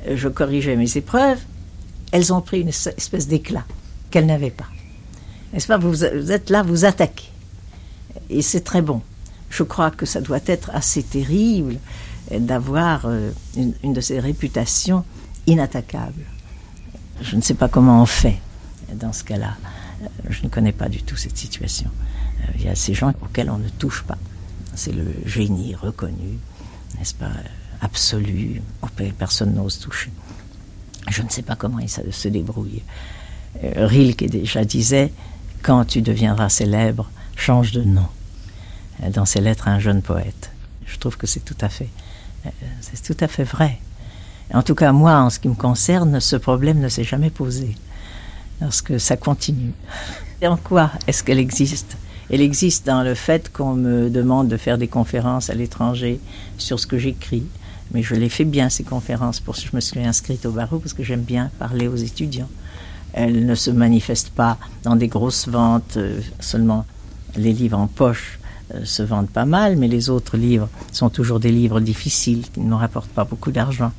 [0.06, 1.38] Euh, je corrigeais mes épreuves,
[2.12, 3.64] elles ont pris une espèce d'éclat
[4.10, 4.66] qu'elle n'avait pas.
[5.52, 5.78] N'est-ce pas?
[5.78, 7.30] Vous, êtes là, vous attaquez.
[8.28, 9.02] Et c'est très bon.
[9.48, 11.76] Je crois que ça doit être assez terrible
[12.30, 15.04] d'avoir euh, une, de ces réputations
[15.46, 16.24] inattaquables.
[17.20, 18.38] Je ne sais pas comment on fait
[18.94, 19.56] dans ce cas-là.
[20.02, 21.90] Euh, je ne connais pas du tout cette situation.
[22.42, 24.18] Euh, il y a ces gens auxquels on ne touche pas.
[24.74, 26.38] C'est le génie reconnu,
[26.96, 27.32] n'est-ce pas,
[27.80, 28.62] absolu,
[29.18, 30.10] personne n'ose toucher.
[31.08, 32.82] Je ne sais pas comment il se débrouille.
[33.64, 35.12] Euh, Rilke déjà disait
[35.62, 38.06] Quand tu deviendras célèbre, change de nom.
[39.02, 40.50] Euh, dans ses lettres à un jeune poète.
[40.86, 41.88] Je trouve que c'est tout à fait,
[42.46, 42.50] euh,
[42.80, 43.78] c'est tout à fait vrai.
[44.52, 47.76] En tout cas, moi, en ce qui me concerne, ce problème ne s'est jamais posé.
[48.58, 49.72] Parce que ça continue.
[50.42, 51.96] Et en quoi est-ce qu'elle existe?
[52.30, 56.20] Elle existe dans le fait qu'on me demande de faire des conférences à l'étranger
[56.58, 57.44] sur ce que j'écris.
[57.92, 59.40] Mais je les fais bien, ces conférences.
[59.40, 62.48] Pour je me suis inscrite au barreau parce que j'aime bien parler aux étudiants.
[63.12, 66.84] Elle ne se manifeste pas dans des grosses ventes, euh, seulement
[67.36, 68.38] les livres en poche
[68.74, 72.60] euh, se vendent pas mal, mais les autres livres sont toujours des livres difficiles qui
[72.60, 73.92] ne rapportent pas beaucoup d'argent.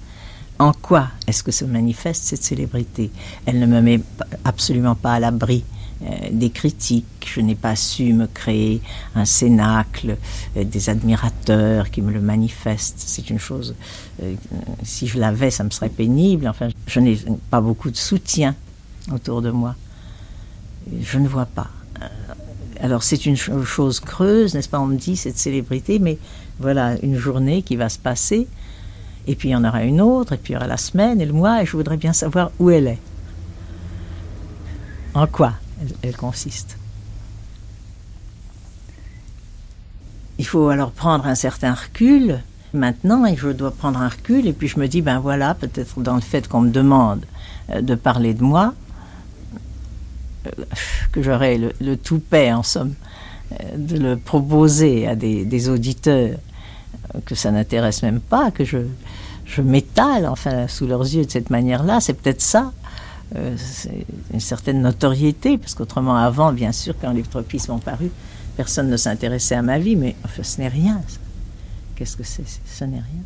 [0.60, 3.12] En quoi est-ce que se manifeste cette célébrité?
[3.46, 4.02] Elle ne me met
[4.46, 5.64] absolument pas à l'abri
[6.04, 7.06] euh, des critiques.
[7.26, 8.82] Je n'ai pas su me créer
[9.16, 10.18] un cénacle,
[10.56, 13.00] des admirateurs qui me le manifestent.
[13.00, 13.76] C'est une chose,
[14.84, 16.48] si je l'avais, ça me serait pénible.
[16.48, 17.18] Enfin, je n'ai
[17.50, 18.56] pas beaucoup de soutien
[19.14, 19.76] autour de moi.
[21.02, 21.68] Je ne vois pas.
[22.02, 22.08] Euh,
[22.82, 24.80] alors c'est une chose creuse, n'est-ce pas?
[24.80, 26.18] On me dit cette célébrité, mais
[26.60, 28.48] voilà une journée qui va se passer,
[29.28, 31.22] et puis il y en aura une autre, et puis il y aura la semaine
[31.22, 33.00] et le mois, et je voudrais bien savoir où elle est.
[35.14, 35.54] En quoi
[36.02, 36.78] elle, consiste?
[40.38, 42.42] Il faut alors prendre un certain recul.
[42.74, 46.00] Maintenant, et je dois prendre un recul, et puis je me dis, ben voilà, peut-être
[46.00, 47.26] dans le fait qu'on me demande
[47.70, 48.74] euh, de parler de moi,
[51.12, 52.94] que j'aurais le, le, toupet, en somme,
[53.52, 56.38] euh, de le proposer à des, auditeurs
[57.26, 58.80] que ça n'intéresse même pas, que je,
[59.46, 62.72] je m'étale enfin sous leurs yeux de cette manière-là, c'est peut-être ça.
[63.36, 68.12] Euh, c'est une certaine notoriété, parce qu'autrement, avant, bien sûr, quand les tropismes ont paru,
[68.58, 71.02] personne ne s'intéressait à ma vie, mais enfin, ce n'est rien.
[71.96, 72.44] Qu'est-ce que c'est?
[72.66, 73.24] Ce n'est rien.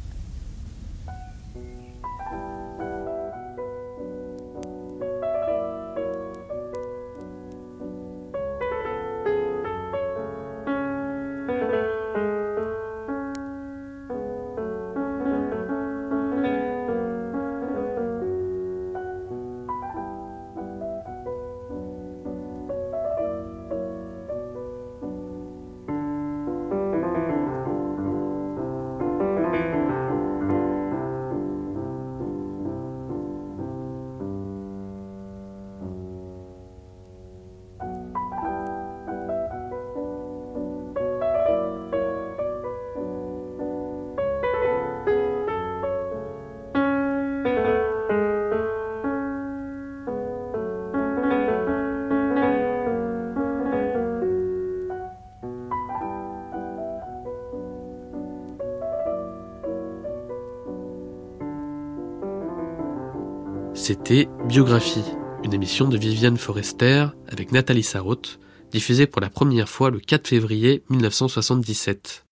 [63.87, 65.03] C'était Biographie,
[65.43, 68.39] une émission de Viviane Forester avec Nathalie Sarraute,
[68.71, 72.23] diffusée pour la première fois le 4 février 1977.